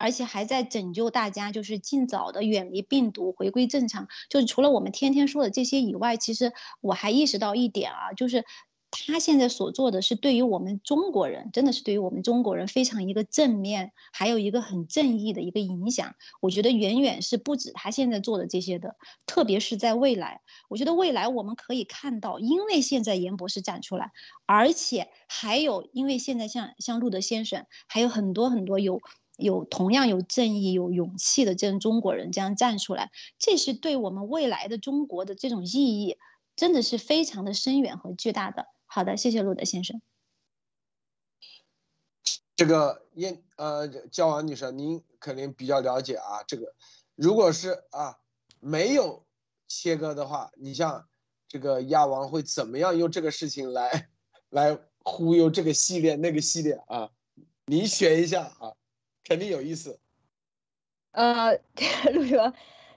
[0.00, 4.08] 而且还在拯救大家，就是尽早的远离病毒，回归正常。
[4.28, 8.44] 就是除了我们天天说的这些以外，其实我还意识到一点啊，就是。
[8.92, 16.16] 他现在所做的是对于我们中国人，真的是对于我们中国人非常一个正面，还有一个很正义的一个影响。
[16.40, 18.96] 我觉得远远是不止他现在做的这些的，
[19.26, 24.10] 特别是在未来，我觉得未来我们可以看到，因为现在严博士站出来，
[24.44, 29.00] 而且还有因为现在像像路德先生，还有很多很多有
[29.40, 36.16] 有同样有正义、有勇气的这样中国人这样站出来，这是对我们未来的中国的这种意义，
[36.56, 38.66] 真的是非常的深远和巨大的。
[38.86, 40.00] 好的，谢谢路德先生。
[42.56, 46.42] 这个燕呃，焦王女士，您肯定比较了解啊。
[46.46, 46.74] 这个
[47.14, 48.18] 如果是啊
[48.60, 49.24] 没有
[49.66, 51.08] 切割的话，你像
[51.48, 54.10] 这个亚王会怎么样用这个事情来
[54.50, 57.10] 来忽悠这个系列那个系列啊？
[57.64, 58.74] 你选一下啊，
[59.30, 59.96] 肯定有意思。
[61.12, 61.56] 呃，
[62.12, 62.52] 陆哥。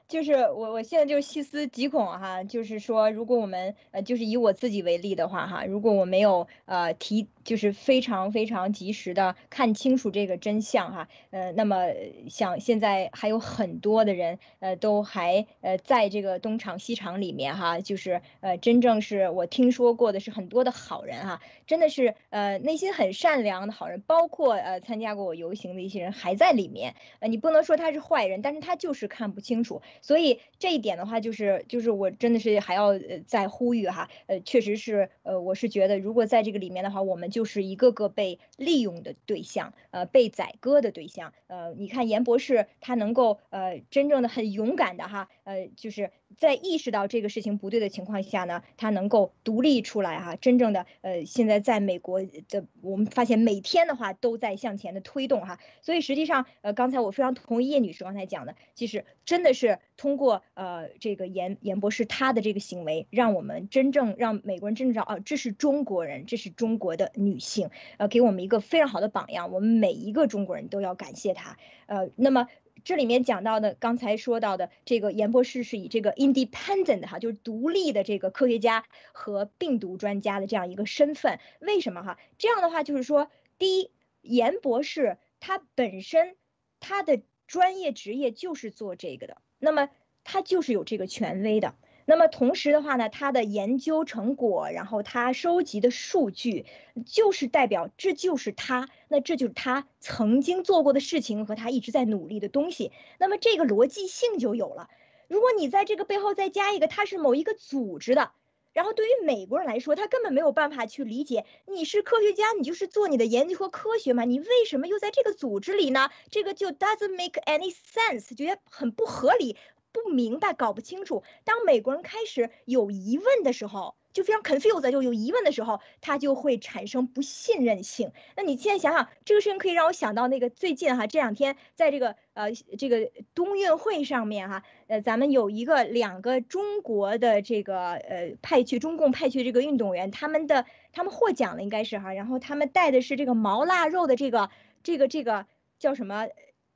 [0.08, 7.28] 就是我，我现在就细思极恐哈，就是说，如果我们呃，就是以我自己为例的话哈，如果我没有呃提。
[7.44, 11.88] 就是非常非常及时的看清楚这个真相哈，呃，那么
[12.30, 32.92] 像现在还有很多的人，呃，都还呃在这个东厂西厂里面哈，就是呃真正是我听说过的是很多的好人哈，真的是呃内心很善良的好人，包括呃参加过我游行的一些人还在里面，呃你不能说他是坏人，但是他就是看不清楚，所以这一点的话就是就是我真的是还要
[33.26, 67.70] 再呼吁哈，呃确实是呃我是觉得如果在这个里面的话，我们就是一个个被利用的对象，呃，被宰割的对象，呃，你看严博士他能够呃真正的很勇敢的哈，呃，就是在意识到这个事情不对的情况下呢，他能够独立出来哈，真正的呃现在在美国的我们发现每天的话都在向前的推动哈，所以实际上呃刚才我非常同意叶女士刚才讲的，其实真的是通过呃这个严严博士他的这个行为，让我们真正让美国人真正知道啊，这是中国人，这是中国的女性。
[67.98, 71.58] 呃，给我们一个非常好的榜样，我们每一个中国人都要感谢他。
[71.86, 72.48] 呃，那么
[72.84, 82.20] 这里面讲到的，刚才说到的这个严博士是以这个 independent 哈，就是独立的这个科学家和病毒专家的这样一个身份，为什么哈？
[82.38, 86.36] 这样的话就是说，第一，严博士他本身
[86.80, 89.90] 他的专业职业就是做这个的，那么
[90.24, 91.76] 他就是有这个权威的。
[92.06, 96.66] 那么同时的话呢，他的研究成果，然后他收集的数据，
[97.06, 102.92] 就是代表这就是他，那这就是他曾经做过的事情和他一直在努力的东西。
[103.20, 104.90] 那么这个逻辑性就有了。
[105.30, 108.32] 如果你在这个背后再加一个他是某一个组织的，
[108.74, 116.10] 然后对于美国人来说，他根本没有办法去理解，你是科学家，你就是做你的研究和科学嘛，你为什么又在这个组织里呢？
[116.30, 119.56] 这个就 doesn't make any sense，觉得很不合理。
[119.94, 121.24] 不明白、搞不清楚。
[121.46, 128.12] 当美国人开始有疑问的时候，就非常 confused，就有疑问的时候，他就会产生不信任性。
[128.36, 144.50] 那你现在想想，这个事情可以让我想到那个最近哈，这两天在这个呃这个冬运会上面哈，呃咱们有一个两个中国的这个呃派去中共派去这个运动员，他们的他们获奖了应该是哈，然后他们带的是这个毛腊肉的这个
[144.82, 145.46] 这个这个
[145.78, 146.28] 叫什么？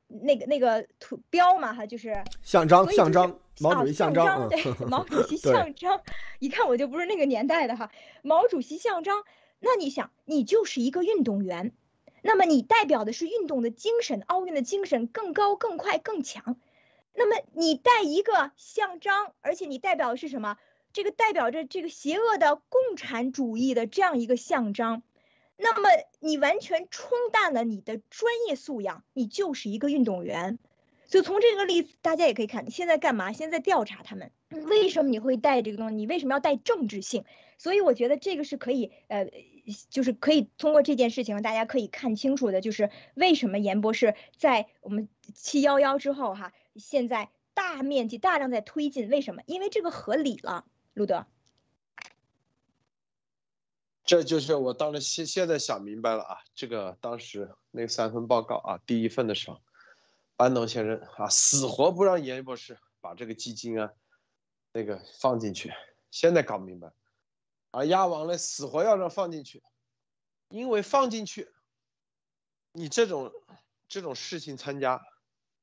[0.07, 6.01] 那个那个图标嘛哈，就是象章象章，毛主席象章，对，毛主席 象章，
[6.39, 7.91] 一看我就不是那个年代的哈，
[8.21, 9.23] 毛主席象章，
[9.59, 11.73] 那你想，你就是一个运动员，
[12.21, 16.57] 那么你代表的是运动的精神，奥运的精神更高、更快、更强，
[17.13, 20.57] 那么你带一个象章，而且你代表的是什么？
[20.93, 25.03] 这个代表着这个邪恶的共产主义的这样一个象征。
[25.57, 25.89] 那么
[26.19, 30.59] 你完全冲淡了你的专业素养，你就是一个运动员。
[31.09, 33.31] 所以从这个例子，大家也可以看，现在干嘛？
[33.31, 35.95] 现在调查他们，为什么你会带这个东西？
[35.95, 37.23] 你为什么要带政治性？
[37.57, 39.31] 所以我觉得这个是可以，呃，
[39.89, 49.43] 就是可以通过这件事情，大家可以看清楚的，就是为什么严博士在我们七幺幺之后，哈，现在大面积、大量在推进，为什么？
[49.45, 51.25] 因为这个合理了，路德。
[54.07, 59.61] 这就是我当时现现在想明白了啊，这个当时那三份报告啊，第一份的时候，
[60.37, 63.91] 班农先生啊死活不让严博士把这个基金啊
[64.71, 65.73] 那个放进去，
[66.09, 66.93] 现在搞明白，
[67.71, 69.61] 而鸭王呢死活要让放进去，
[70.47, 71.51] 因为放进去，
[72.71, 73.33] 你这种
[73.89, 75.03] 这种事情参加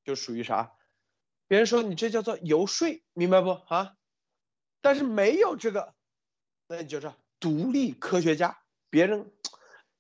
[0.05, 0.75] 就属于啥？
[1.49, 3.97] 别人说你这叫做游说，明白不啊？
[4.83, 5.95] 但是没有这个，
[6.67, 7.17] 那你就这。
[7.45, 9.31] 独立科学家，别人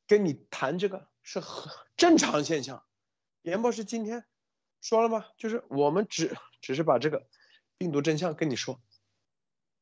[0.07, 2.83] 跟你谈这个是很正常现象。
[3.43, 4.25] 严博士今天
[4.81, 5.27] 说了吗？
[5.37, 7.27] 就是我们只只是把这个
[7.77, 8.81] 病毒真相跟你说，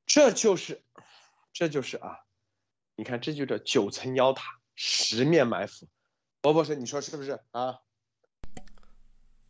[0.06, 0.82] 这就是
[1.52, 2.24] 这就是啊，
[2.96, 5.86] 你看这就叫九层妖塔，十面埋伏。
[6.42, 7.78] 罗博士，你说是不是啊？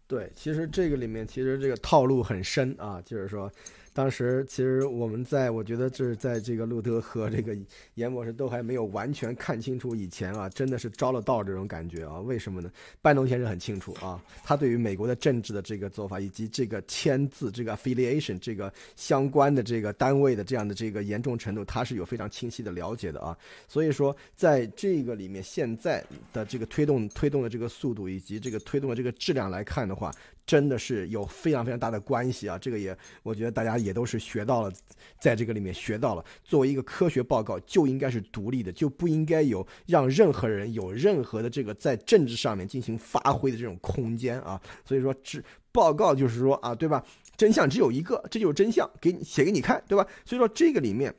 [0.06, 3.50] 对，其实这个里面其实这个套路很深啊，就是说。
[3.94, 7.54] 当时其实我们在，我觉得这是在这个路德和这个
[7.94, 12.18] 严博士都还没有完全看清楚以前啊，真的是招了道这种感觉啊？
[12.20, 12.70] 为什么呢？
[13.02, 23.36] 拜登先生很清楚啊，他对于美国的政治的这个做法以及这个签字、这个 affiliation 这个相关的这个单位的这样的这个严重程度，他是有非常清晰的了解的啊。
[23.68, 30.10] 所以说，在这个里面，现在的这个推动推动的这个速度以及这个推动的这个质量来看的话。
[30.52, 32.58] 真的是有非常非常大的关系啊！
[32.58, 34.70] 这个也，我觉得大家也都是学到了，
[35.18, 36.22] 在这个里面学到了。
[36.44, 44.60] 作为一个科学报告，就应该是独立的，就不应该有让任何人有任何的这个在政治上面进行发挥的这种空间啊！
[44.84, 45.42] 所以说，只
[45.72, 47.02] 报告就是说啊，对吧？
[47.34, 50.06] 真相只有一个，这就是真相，给你写给你看，对吧？
[50.26, 51.14] 所以说，这个里面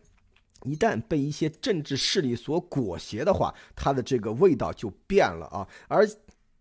[0.63, 5.67] 一旦被一些政治势力所裹挟的话，它的这个味道就变了啊！
[5.87, 6.07] 而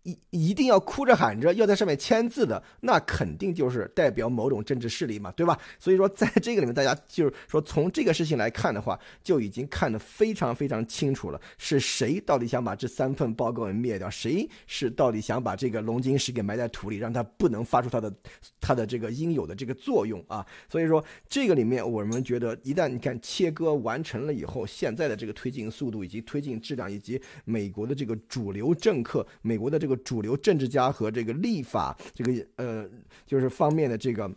[0.03, 5.57] 一一定要哭着喊着要在上面签字的，那肯定就是代表某种政治势力嘛，对吧？
[5.79, 14.09] 所以说，在这个里面，大家就是说，从这个事情来看的话，就已经看得非常非常清楚了，是谁到底想把这三份报告给灭掉？
[14.09, 18.13] 谁是到底想把这个龙晶石给埋在土里，让它不能发出它的
[18.59, 20.45] 它的这个应有的这个作用啊？
[20.69, 29.92] 所以说，这个里面我们觉得，一旦你看切割完成了以后，现在的这个推进速度以及推进质量，以及美国的这个主流政客，美国的这个。
[29.97, 32.89] 主流政治家和这个立法这个呃，
[33.25, 34.31] 就是方面的这个。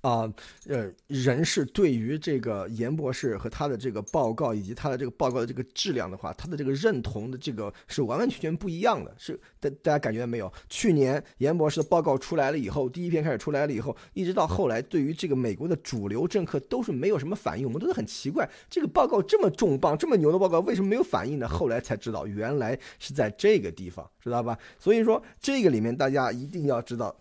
[0.00, 0.32] 啊，
[0.66, 9.14] 呃，人是对于这个严博士和他的这个报告以及他的这个报告的这个质量的话，他的这个认同的这个是完完全全不一样的。
[9.18, 10.52] 是大大家感觉到没有？
[10.68, 17.66] 去年严博士的报告出来了以后，第一篇开始出来了以后，一直到后来，对于这个美国的主流政客都是没有什么反应。
[17.66, 21.48] 我们都是很奇怪，这个报告这么重磅、这么牛的报告，为什么没有反应呢？
[21.48, 24.58] 后来才知道，原来是在这个地方，知道吧？
[24.78, 27.14] 所以说，这个里面大家一定要知道。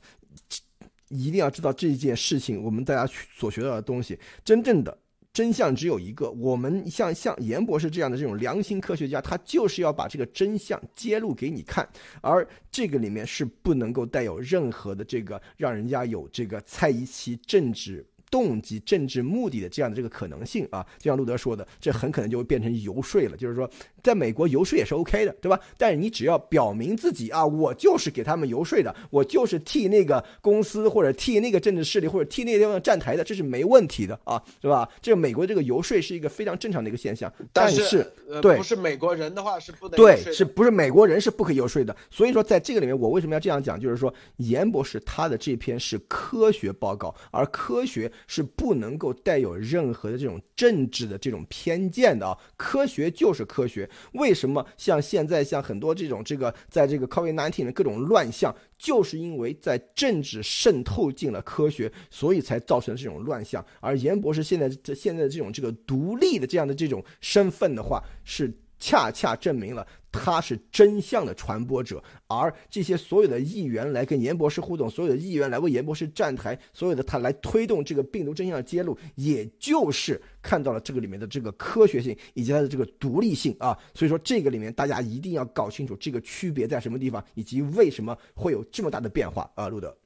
[1.11, 4.97] 一定要知道这件事情，我们大家所学到的东西，真正的
[5.33, 6.29] 真相只有一个。
[6.31, 11.87] 我们像像严博士这样的这种良心科学家，他就是要把这个真相揭露给你看，
[12.21, 18.05] 而这个里面是不能够带有任何的这个让人家有这个猜疑其政治。
[18.31, 20.83] 动机、政治目的的这样的这个可能性啊。
[20.97, 23.37] 就像路德说的，这很可能就会变成游说了。
[23.37, 23.69] 就是说，
[24.01, 25.59] 在美国游说也是 OK 的，对吧？
[25.77, 34.89] 但是你只要表明自己啊，我就是给他们游说的，我就是替那个公司或者替那个政治势力或者替那个地方站台的，这是没问题的啊，是吧？
[35.01, 37.31] 这个美国这个游说是一个非常正常的一个现象。
[37.51, 38.09] 但是，
[38.41, 41.95] 对，不是美国人的话是不能对，是不是美国人是不可以游说的？
[42.09, 43.79] 所以说，在这个里面，我为什么要这样讲？
[43.79, 52.37] 就是说，严博士他的这篇是科学报告，而科学是不能够带有任何的这种政治的这种偏见的啊。
[52.57, 53.89] 科学就是科学。
[54.13, 63.65] 为什么像现在像很多这种这个在这个 COVID nineteen 的各种乱象，就是因为在政治渗透进了科学，所以才造成这种乱象。
[63.79, 68.51] 而严博士现在这现在这种这个独立的这样的这种身份的话，是。
[68.83, 83.77] 恰恰证明了他是真相的传播者，而这些所有的议员来跟严博士互动，所有的议员来为严博士站台，所有的他来推动这个病毒真相的揭露，也就是看到了这个里面的这个科学性以及它的这个独立性啊。
[83.93, 89.97] 所以说这个里面大家一定要搞清楚这个区别在什么地方，以及为什么会有这么大的变化啊，路德。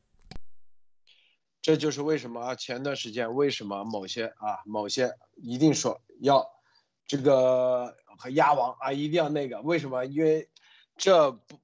[1.62, 2.54] 这就是为什么啊？
[2.54, 6.46] 前段时间为什么某些啊某些一定说要
[7.08, 7.96] 这个。
[8.18, 10.06] 和鸭王啊，一定要那个，为什么？
[10.06, 10.50] 因为
[10.96, 11.60] 这不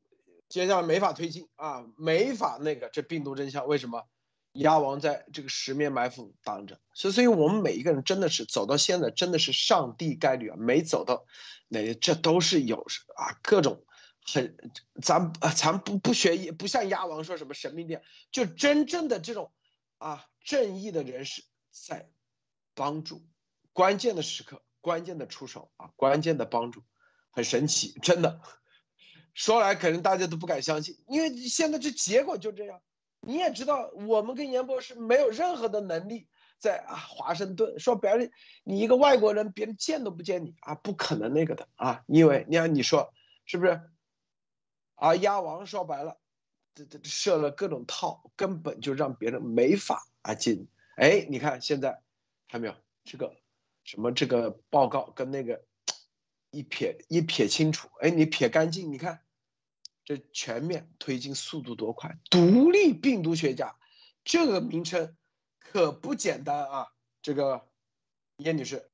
[0.50, 4.06] 接下来没法推进啊，没法那个这病毒真相为什么？
[4.52, 11.26] 鸭王在这个十面埋伏挡着，所以所以我们每一个人真的是走到现在真的是上帝概率啊，没走到
[11.70, 12.86] 那这都是有
[13.16, 13.86] 啊各种
[14.26, 14.58] 很
[15.02, 19.54] 咱啊咱不不学不像鸭王说什么神秘店，就真正的这种
[20.00, 22.10] 啊正义的人士在
[22.76, 23.26] 帮助
[23.72, 24.62] 关键的时刻。
[24.82, 26.84] 关键的出手啊，关键的帮助，
[27.30, 28.42] 很神奇，真的。
[29.34, 32.82] 说来可能大家都不敢相信，因为现在这结果就这样。
[33.22, 36.28] 你也知道，我们跟严博士没有任何的能力
[36.58, 38.32] 在啊华盛顿说别人，
[38.64, 42.04] 你一个外国人，别人见都不见你啊，不可能那个的啊。
[42.08, 43.14] 因为你看你说
[43.46, 43.80] 是不是？
[44.96, 46.20] 啊，鸭王说白了，
[46.76, 50.68] 这这设了各种套，根本就让别人没法啊进。
[50.96, 52.02] 哎，你看现在
[52.50, 53.41] 看没有这个？
[53.84, 55.64] 什么这个报告跟那个
[56.50, 59.22] 一撇一撇清楚，哎，你撇干净，你看
[60.06, 62.18] 这全面推进速度多快！
[62.30, 63.76] 独立病毒学家
[64.24, 65.16] 这个名称
[65.60, 66.88] 可不简单啊！
[67.22, 67.68] 这个
[68.38, 68.90] 叶女士，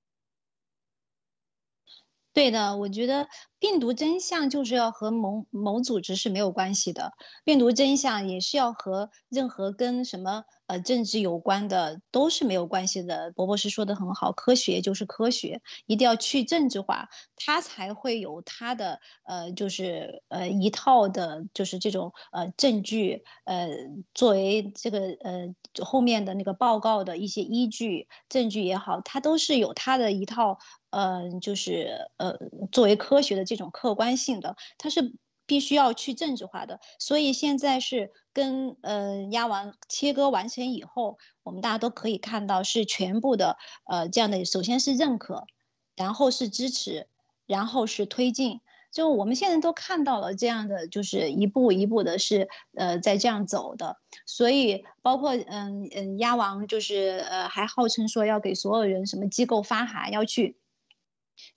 [2.33, 7.13] 对的，我觉得病毒真相就是要和某某组织是没有关系的，
[7.43, 10.43] 病毒真相也是要和任何跟什么。
[10.67, 13.31] 呃，政治有关的都是没有关系的。
[13.31, 23.69] 博博士说的很好，科学就是科学，一定要去政治化，它才会有它的呃，就是呃一套的，就是这种呃证据，呃
[24.13, 30.59] 作为这个呃后面的那个报告的一些依据证据也好，它都是有它的一套
[30.89, 32.37] 呃，就是呃
[32.71, 35.15] 作为科学的这种客观性的，它是。
[35.47, 45.47] 必须要去政治化的，所以现在是跟呃压完切割完成以后，我们大家都可以看到是全部的呃这样的，首先是认可，
[45.95, 47.07] 然后是支持，
[47.45, 48.59] 然后是推进，
[48.91, 60.57] 就我们现在都看到了这样的，就是一步一步的是呃在这样走的，所以包括嗯嗯鸭王就是呃还号称说要给所有人什么机构发函要去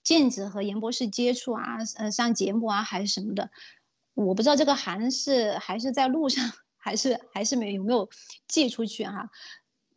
[0.03, 3.49] 禁止和严博士接触啊，呃上节目啊还是什么的。
[4.13, 8.09] 我不知道这个函是还是在路上， 还是还是没有没有
[8.47, 9.29] 寄出去哈，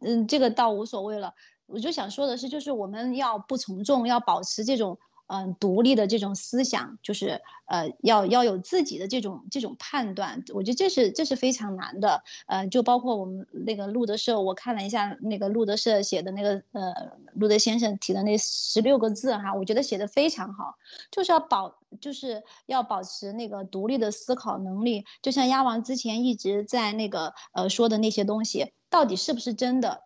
[0.01, 1.35] 嗯，这个倒无所谓了。
[1.67, 4.99] 我就想说的是，就是我们要不从众，要保持这种。
[5.27, 12.22] 嗯，独立的这种思想，就是呃，要要有自己的这种这种判断，我觉得这是这是非常难的。
[12.47, 16.93] 呃，就包括我们那个路德社，我看了一下那个路德社写的那个呃，
[17.35, 20.77] 路德先生提的那十六个字哈，我觉得写的非常好，
[21.11, 25.05] 就是要保就是要保持那个独立的思考能力。
[25.22, 30.03] 就像鸭王之前一直在那个呃说的那些东西，到底是不是真的？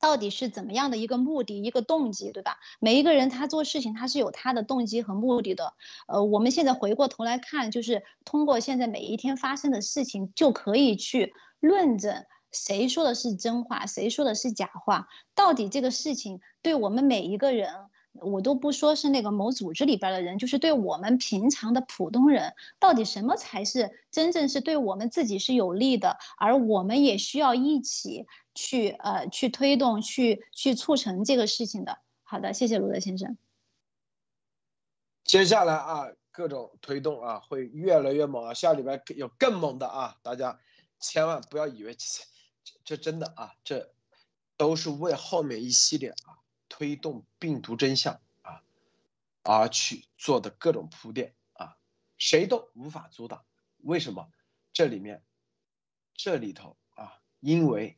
[0.00, 2.58] 到底是怎么样的一个目的、一个动机，对吧？
[2.80, 5.74] 每一个人他做事情他是有他的动机和目的的。
[6.06, 15.08] 呃，我们现在回过头来看，就是通过现在每一天发生的事情，就可以去论证谁说的是真话，谁说的是假话。
[15.34, 17.70] 到底这个事情对我们每一个人。
[18.20, 28.26] 我都不说是那个某组织里边的人，就是对我们平常的普通人，到底什么才是真正是对我们自己是有利的，而我们也需要一起
[28.58, 32.00] 去呃去推动、去去促成这个事情的。
[32.24, 33.38] 好的，谢谢罗德先生。
[35.22, 40.58] 接下来啊，各种推动啊会越来越猛啊，下礼拜有更猛的啊，大家
[40.98, 42.24] 千万不要以为这
[42.84, 43.94] 这真的啊这。
[44.56, 48.64] 都是为后面一系列啊推动病毒真相啊
[49.44, 51.76] 而去做的各种铺垫啊，
[52.16, 53.44] 谁都无法阻挡。
[53.84, 54.28] 为什么？
[54.72, 55.22] 这里面，
[56.12, 57.97] 这里头啊，因为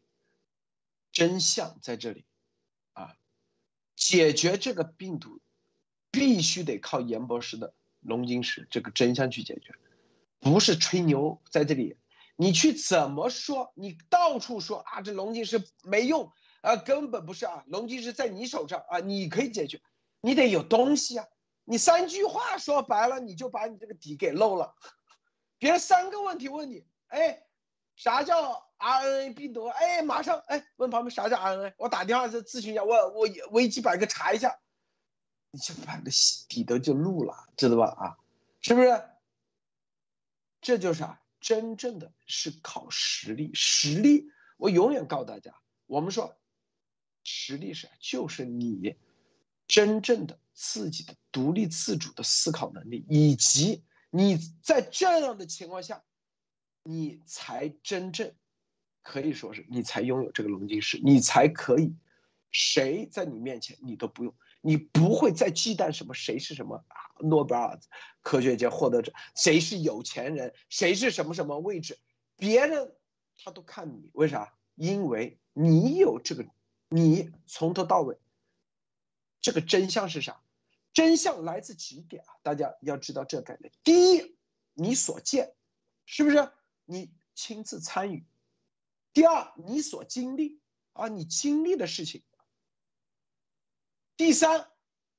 [1.13, 2.25] 真相在这里
[2.93, 3.17] 啊，
[3.97, 5.41] 解决这个病毒
[6.11, 9.75] 必须得靠严博士的龙晶石这个真相去解决，
[10.39, 11.97] 不是吹牛在这里。
[12.37, 13.73] 你去怎么说？
[13.77, 16.33] 你到处说啊，这龙晶石没用
[16.63, 19.83] 啊，根本不是啊，龙晶石在你手上啊，你可以解决，
[20.23, 21.27] 你得有东西啊。
[21.65, 24.75] 你三句话说白了，你就把你这个底给漏了。
[25.59, 27.45] 别人三个问题问你，哎，
[27.97, 29.67] 啥叫 RNA 病毒？
[29.67, 31.75] 哎，马上哎问旁边啥叫 RNA？
[31.79, 34.59] 我打电话去咨询一下，我我维基百科查一下，
[35.51, 36.11] 你就把个
[36.49, 37.87] 底都就露了，知道吧？
[37.99, 38.17] 啊，
[38.61, 39.03] 是不是？
[40.61, 41.21] 这就是啊。
[41.41, 46.37] 真正的是靠实力，实力我永远告诉大家，我们说，
[47.25, 48.95] 实力是就是你
[49.67, 56.05] 真正的自己的独立自主的思考能力，以及你在这样的情况下，
[56.83, 58.33] 你才真正
[59.03, 61.95] 可以说是你才拥有这个龙晶石，你才可以，
[62.51, 64.35] 谁在你面前你都不用。
[64.63, 66.13] 你不会再忌惮什么？
[66.13, 66.85] 谁是什么？
[67.21, 67.81] 诺贝尔
[68.21, 69.13] 科学家获得者？
[69.35, 70.55] 谁是有钱人？
[70.69, 71.99] 谁是什么什么位置？
[72.37, 72.95] 别人
[73.43, 74.55] 他都看你，为啥？
[74.75, 76.47] 因为你有这个，
[76.89, 78.19] 你从头到尾，
[79.41, 80.43] 这个真相是啥？
[80.93, 82.37] 真相来自几点啊？
[82.43, 83.73] 大家要知道这概念。
[83.83, 84.37] 第一，
[84.75, 85.55] 你所见，
[86.05, 86.51] 是不是？
[86.91, 88.27] 你亲自参与。
[89.13, 90.61] 第二，你所经历
[90.93, 92.25] 啊，你经历的事情。
[94.17, 94.71] 第三，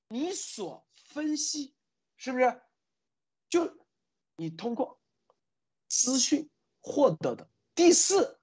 [0.10, 1.73] 你所分析
[2.18, 2.61] 是不是
[3.49, 3.85] 就
[4.35, 5.02] 你通过
[5.88, 6.49] 资讯
[6.81, 7.49] 获得的？
[7.73, 8.39] 第四，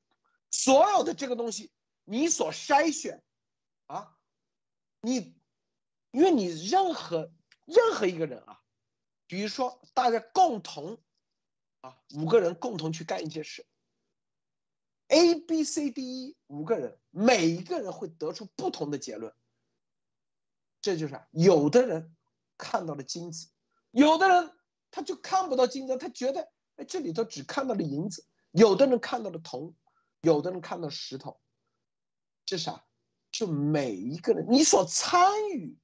[0.50, 1.70] 所有的这个东西
[2.04, 3.22] 你所筛选
[3.86, 4.18] 啊，
[5.02, 5.38] 你
[6.10, 7.30] 因为你任何
[7.66, 8.62] 任何一个人啊，
[9.26, 10.98] 比如说大家共同
[11.80, 13.66] 啊五个人共同去干一件事
[15.08, 19.32] ，A B C D E 五个人，每一个人会得出不同的结论。
[20.80, 22.16] 这就是啊有的人
[22.56, 23.48] 看到了金子，
[23.90, 24.52] 有的人
[24.90, 28.26] 他就看不到金子，他觉得哎这里头只看到了银子。
[28.52, 29.76] 有的人看到了铜，
[30.22, 31.40] 有的人看到石头。
[32.44, 32.84] 这啥？
[33.30, 35.76] 就每一个人你所参与，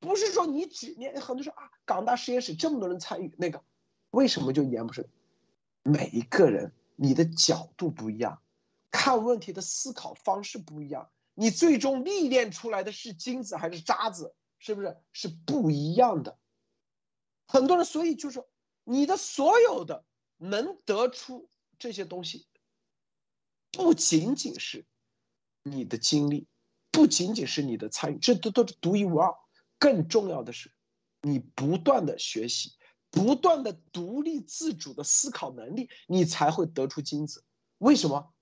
[0.00, 3.64] 不是说你只你很多说啊，港大实验室这么多人参与那个，
[4.10, 5.08] 为什么就严不顺？
[5.82, 8.42] 每一个人你的角度不一样，
[8.90, 11.10] 看问题的思考方式不一样。
[11.34, 14.34] 你最终历练出来的是金子还是渣子？
[14.58, 16.38] 是不是是不一样的？
[17.46, 18.44] 很多人所以就是
[18.84, 20.04] 你的所有的
[20.36, 22.46] 能得出这些东西，
[23.70, 24.84] 不仅仅是
[25.62, 26.46] 你的经历，
[26.90, 29.34] 不仅仅是你的参与，这都都是独一无二。
[29.78, 30.70] 更重要的是，
[31.22, 32.74] 你不断的学习，
[33.10, 37.44] 不断的独立自主的思考能力，你才会得出金子。
[37.78, 38.32] 为什么？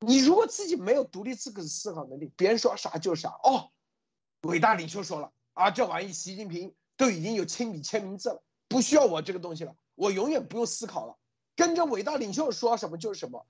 [0.00, 3.70] 你如果自己没有独立自主的思考能力，别人说啥就啥哦。
[4.42, 11.18] 伟大领袖说了啊，这玩意习近平都已经有亲笔签名字了，不需要我这个东西了，我永远不用思考了，
[11.56, 13.46] 跟着伟大领袖说什么就是什么。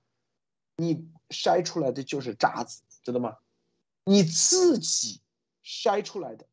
[0.77, 3.35] 你筛出来的就是渣子，知道吗？
[4.05, 5.21] 你自己
[5.63, 6.47] 筛出来的，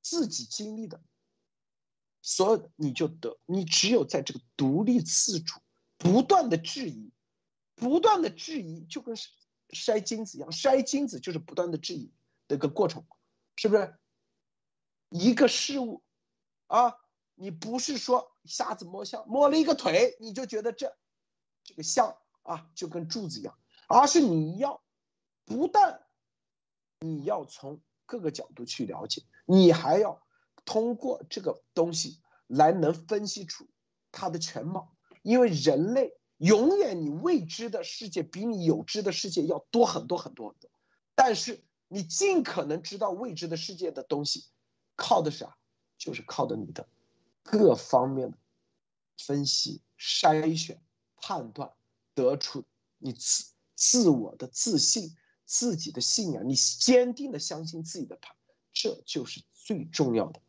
[0.00, 1.02] 自己经历的，
[2.26, 5.60] 所有的你就得，你只有在这个独立自主、
[5.98, 7.12] 不断的质疑。
[7.76, 9.16] 不断的质疑就跟
[9.70, 12.12] 筛金子一样，筛金子就是不断的质疑
[12.46, 13.04] 的一个过程，
[13.56, 13.98] 是不是？
[15.10, 16.02] 一个事物
[16.68, 16.94] 啊，
[17.34, 20.96] 你不是说瞎子摸象，摸了一个腿你就觉得这
[21.64, 24.80] 这个象啊就跟柱子一样，而是你要
[25.44, 26.06] 不但
[27.00, 30.23] 你要从各个角度去了解，你还要
[30.64, 33.68] 通过这个东西来能分析出
[34.12, 36.16] 它的全貌，因为人类。
[36.38, 40.68] 永远，你未知的世界比你有知的世界要多很多很多很多，
[41.14, 44.44] 但是你尽可能知道未知的世界的东西，
[44.96, 45.56] 靠的是啥？
[45.96, 46.88] 就是靠的你的
[47.44, 48.36] 各方面的
[49.16, 50.82] 分析、筛选、
[51.16, 51.72] 判断，
[52.14, 52.64] 得出
[52.98, 53.44] 你自
[53.76, 55.16] 自我的自信、
[55.46, 58.34] 自己的信仰，你坚定的相信自己的判，
[58.72, 60.42] 这就是最重要的。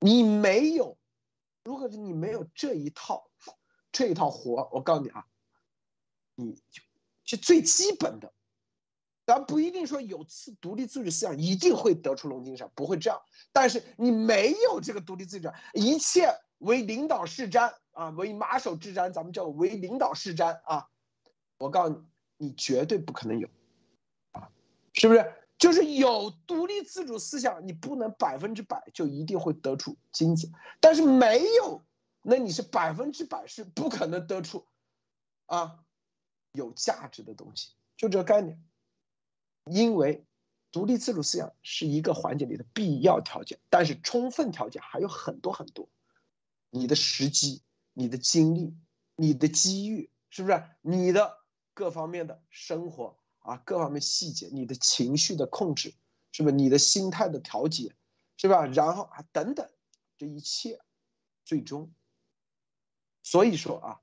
[0.00, 0.98] 你没有，
[1.62, 3.26] 如果是你没有这一套。
[3.92, 5.26] 这一套活，我告诉你啊，
[6.36, 6.80] 你就
[7.24, 8.32] 就最基本的，
[9.26, 13.20] 咱不一定说有自独立自主思想一定会得出龙精神，不会这样。
[13.50, 16.28] 但是你没有这个独立自主，一切
[16.58, 20.88] 为领导是瞻啊，为马首是瞻，咱们叫为领导是瞻啊。
[21.58, 22.04] 我告诉
[22.36, 23.48] 你，你绝对不可能有
[24.30, 24.52] 啊，
[24.92, 25.34] 是不是？
[25.60, 30.50] 就是有独立自主思想，你不能百分之百就一定会得出金子，
[30.80, 31.84] 但是没有，
[32.22, 34.66] 那你是百分之百是不可能得出
[35.44, 35.84] 啊
[36.52, 38.64] 有价值的东西，就这个概念。
[39.66, 40.24] 因为
[40.72, 45.90] 独立自主思想是一个环节里的必要条件，但是充分条件还有很多很多，
[46.70, 47.62] 你的时机、
[47.92, 48.74] 你的精力、
[49.14, 50.64] 你的机遇，是不是？
[50.80, 51.36] 你的
[51.74, 53.19] 各方面的生活。
[53.50, 55.94] 啊，各方面细节，你的情绪的控制，
[56.30, 56.52] 是不？
[56.52, 57.96] 你的心态的调节，
[58.36, 58.64] 是吧？
[58.66, 59.68] 然后啊，等等，
[60.16, 60.80] 这一切，
[61.44, 61.92] 最终，
[63.24, 64.00] 所以说啊，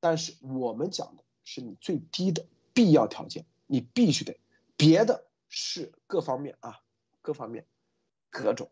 [0.00, 4.40] 但是我们讲的是你最低的必要条件，你必须得，
[4.76, 6.80] 别的是各方面啊，
[7.20, 7.68] 各方面，
[8.30, 8.68] 各种，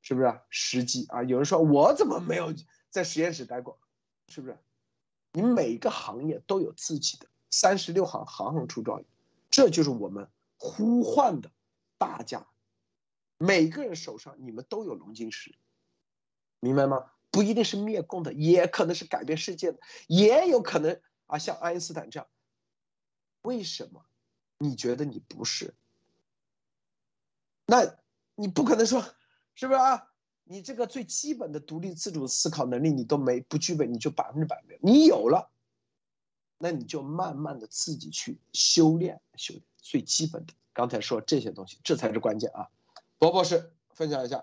[0.00, 0.26] 是不是？
[0.28, 2.54] 啊实际啊，有人说我怎么没有
[2.88, 3.80] 在实验室待过，
[4.28, 4.56] 是不是？
[5.32, 7.26] 你每个行业都有自己的。
[7.50, 9.06] 三十六行，行行出状元，
[9.50, 11.50] 这就是我们呼唤的
[11.98, 12.46] 大家。
[13.38, 15.54] 每个人手上，你们都有龙晶石，
[16.60, 17.12] 明白吗？
[17.30, 22.28] 不一定是灭共的，也可能是改变世界的，也有可能啊，像爱因斯坦这样。
[23.42, 24.04] 为什么？
[24.58, 25.74] 你觉得你不是？
[27.66, 27.96] 那
[28.34, 29.04] 你不可能说，
[29.54, 30.10] 是不是啊？
[30.44, 34.80] 你这个最基本的独立自主思考能力你都没不具备，你就百分之百没有。
[34.82, 35.50] 你有了。
[36.58, 40.52] 那你就慢慢的自己去修炼，修炼最基本的。
[40.72, 42.68] 刚才说这些东西，这才是关键啊！
[43.18, 44.42] 博博士分享一下。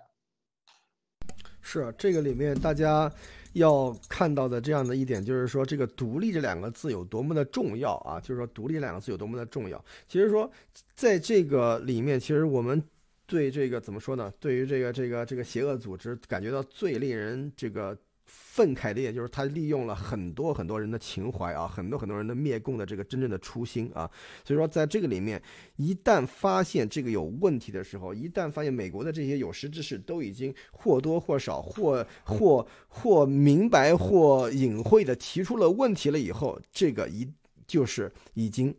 [1.61, 3.11] 是这个里面大家
[3.53, 8.19] 要看到的这样的一点，就是说这个“独立”这两个字有多么的重要啊！
[8.19, 9.83] 就是说“独立”两个字有多么的重要。
[10.07, 10.49] 其实说
[10.93, 12.81] 在这个里面，其实我们
[13.25, 14.31] 对这个怎么说呢？
[14.39, 17.97] 对于这个这个这个邪恶组织，感觉到最令人这个。
[18.25, 24.09] 愤慨的，也就是他利用了很多很多人的情怀啊，很多很多人的灭共的这个真正的初心啊，
[24.43, 25.41] 所以说在这个里面，
[25.75, 37.27] 一旦发现这个有问题的时候，一旦发现美国的这些有识之士都已经或多或少或或或明白或隐晦的提出了问题了以后，这个一
[37.67, 38.75] 就是已经。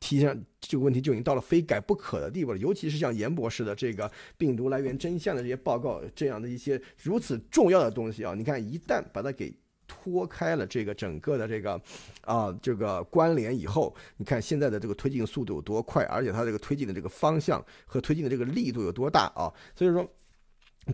[0.00, 9.52] 提上这个问题就已经到了非改不可的地步了，尤其是像严博士的这个病毒来源真相的这些报告，这样的一些如此重要的东西啊，你看一旦把它给
[9.86, 11.80] 脱开了这个整个的这个
[12.22, 20.08] 啊这个关联以后，你看现在的这个推进速度有多快，而且它这个推进的这个方向和推进的这个力度有多大啊，所以说。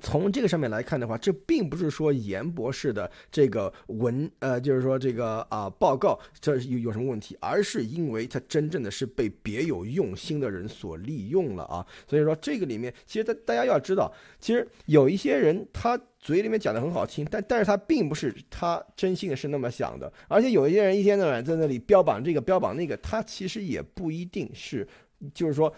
[0.00, 11.86] 从这个上面来看的话，这并不是说严博士的这个文，呃，就是说这个啊报告这有有什么问题，而是因为他真正的是被别有用心的人所利用了啊。
[12.08, 24.86] 所以说这个里面，其实大大家要知道，其实有一些人他嘴里面讲的很好听，但但是他并不是他真心的是那么想的，而且有一些人一天到晚在那里标榜这个标榜那个，他其实也不一定是，
[25.32, 25.72] 就是说。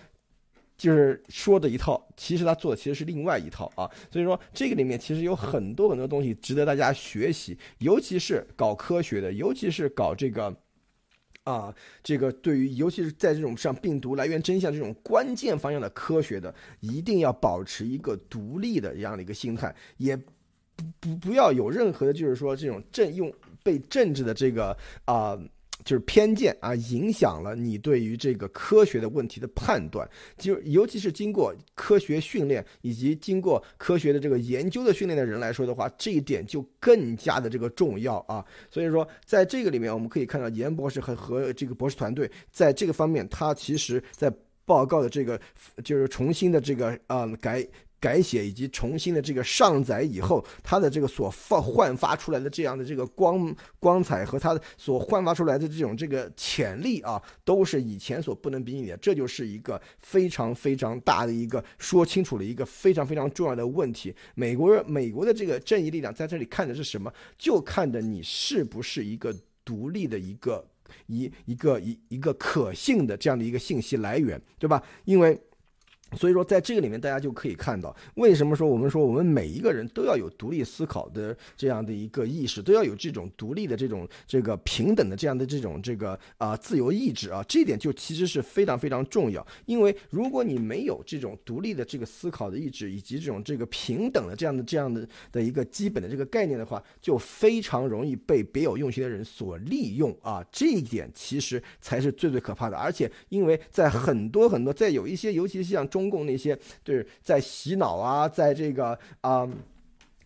[0.76, 10.54] 就是说的一套，其实他做的其实是另外一套啊，所以说这个里面其实有很多很多东西值得大家学习，尤其是搞科学的，尤其是搞这个，
[11.44, 23.32] 啊，这个对于尤其是在这种像病毒来源真相这种关键方向的科学的，一定要保持一个独立的这样的一个心态，也不不不要有任何的，就是说这种政用
[23.62, 24.76] 被政治的这个
[25.06, 25.38] 啊。
[25.86, 30.06] 就是偏见啊，影响了你对于这个科学的问题的判断。
[30.36, 38.44] 就尤其是经过科学训练以及经过科学的这个研究的训练的人来说的话，这一点就更加的这个重要啊。
[38.68, 44.28] 所以说，在这个里面，我们可以看到严博士和和这个博士团队在这个方面，他其实在
[44.64, 45.40] 报告的这个
[45.84, 47.64] 就是重新的这个啊改。
[48.06, 58.96] 改写以及重新的这个上载以后，它的这个所放焕发出来的这样的这个光光彩和它所焕发出来的这种这个潜力啊，都是以前所不能比拟的。
[58.98, 64.14] 这就是一个非常非常大的一个说清楚了一个非常非常重要的问题。
[64.36, 67.12] 美国美国的这个正义力量在这里看的是什么？
[67.36, 69.34] 就看的你是不是一个
[69.64, 70.64] 独立的一个
[71.08, 74.80] 一一个一一个可信的这样的一个信息来源，对吧？
[75.06, 75.36] 因为。
[76.14, 89.44] 所以说，在这个里面，大家就可以看到，为什么说我们说我们每一个人都要有独立思考的这样的一个意识，都要有这种独立的这种这个平等的这样的这种这个啊自由意志啊，这一点就其实是非常非常重要。
[89.66, 100.42] 因为如果你没有这种独立的这个思考的意志，以及这种这个平等的这样的这样的的一个基本的这个概念的话，就非常容易被别有用心的人所利用啊。
[100.52, 102.76] 这一点其实才是最最可怕的。
[102.76, 105.84] 而且，因为在很多很多，在有一些，尤其是像。
[105.96, 106.54] 中共那些
[106.84, 109.48] 就是在洗脑啊，在这个啊，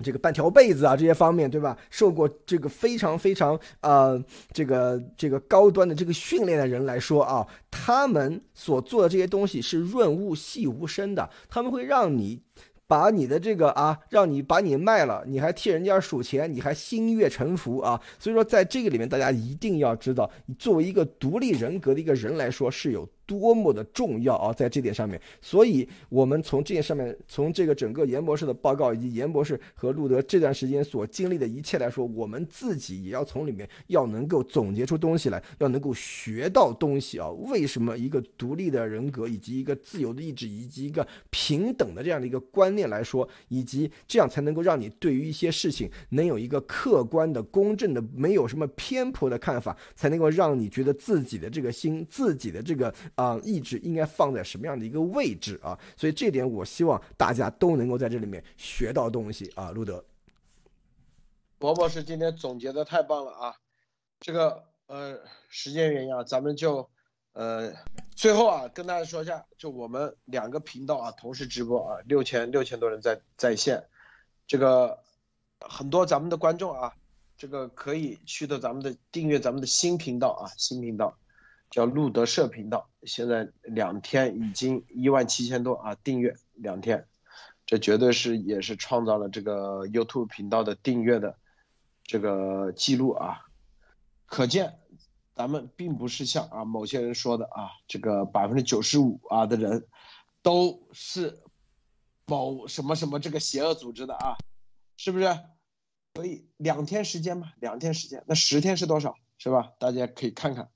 [0.02, 1.78] 这个半条被子啊，这些方面，对吧？
[1.90, 4.20] 受过这个非常非常呃，
[4.52, 12.42] 这个这个高端的这个训练的人来说啊，他们所做的这些东西是润物细无声的，他们会让你。
[12.90, 18.00] 把你的这个啊，让你把你卖了，你还替人家数钱，你还心悦诚服啊！
[18.18, 20.28] 所以说，在这个里面，大家一定要知道，
[20.58, 23.08] 作为一个独立人格的一个人来说，是有。
[23.30, 37.30] 多么的重要啊，在这点上面，所以我们从这件上面，从这个整个严博士的报告以及严博士和路德这段时间所经历的一切来说，我们自己也要从里面要能够总结出东西来，要能够学到东西啊。
[37.30, 52.92] 为什么一个独立的人格，以及一个自由的意志，以及一个平等的这样的一个观念来说，以及这样才能够让你对于一些事情能有一个客观的、公正的、没有什么偏颇的看法，才能够让你觉得自己的这个心，自己的这个。
[53.20, 55.78] 啊，意志应该放在什么样的一个位置啊？
[55.94, 59.70] 所以这点我希望大家都能够在这里面学到东西啊。
[59.72, 60.02] 路德，
[61.58, 63.54] 博博士今天总结的太棒了啊！
[64.20, 65.20] 这个呃，
[65.50, 66.88] 时间原因啊，咱们就
[67.34, 67.70] 呃
[68.16, 73.84] 最后啊跟大家说一下，就我们两个频道啊同时直播啊，六千六千多人在在线，
[74.46, 74.98] 这个
[75.60, 76.94] 很多咱们的观众啊，
[77.36, 81.14] 这个可以去到咱们的订阅咱们的新频道啊，新频道。
[81.70, 87.06] 叫路德社频道，现在两天已经一万七千多啊订阅两天，
[87.64, 91.38] 这绝对是也是创造了这个 YouTube 频道的订阅的
[92.02, 93.46] 这个记录啊，
[94.26, 94.80] 可见
[95.32, 99.86] 咱们并不是像啊某些人说的啊，这个百分之九十五啊的人
[100.42, 101.40] 都是
[102.26, 104.36] 某什么什么这个邪恶组织的啊，
[104.96, 105.38] 是不是？
[106.16, 109.14] 所以两天时间嘛，两天时间，那十天是多少？
[109.38, 109.72] 是吧？
[109.78, 110.68] 大家可以看看。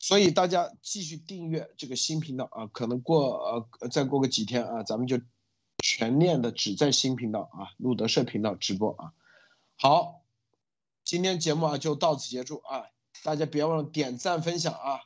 [0.00, 5.20] 所以大家继续订阅这个新频道啊，可能过呃再过个几天啊，咱们就
[5.84, 9.12] 全面的只在新频道啊路德社频道直播啊。
[9.76, 10.22] 好，
[11.04, 12.86] 今天节目啊就到此结束啊，
[13.22, 15.00] 大家别忘了点赞分享啊。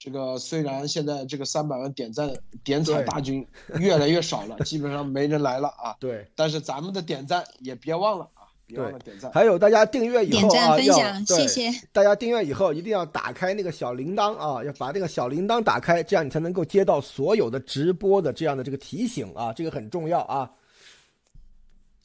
[0.00, 3.46] 这个虽然现在这个三百万点赞点彩大军
[3.78, 5.96] 越来越少了，基本上没人来了啊。
[6.00, 8.28] 对，但是咱们的点赞也别忘了。
[8.74, 20.50] 对，还有大家订阅以后啊，要谢谢大家订阅以后一定要打开那个小铃铛啊，要把那个小铃铛打开，这样你才能够接到所有的直播的这样的这个提醒啊，这个很重要啊。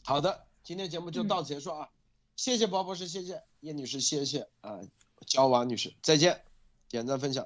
[0.04, 1.88] 好的，今天节目就到此结束啊，
[2.36, 4.80] 谢谢包博士，谢谢叶女士，谢谢啊
[5.26, 6.40] 焦王女士，再见，
[6.90, 7.36] 点赞分享。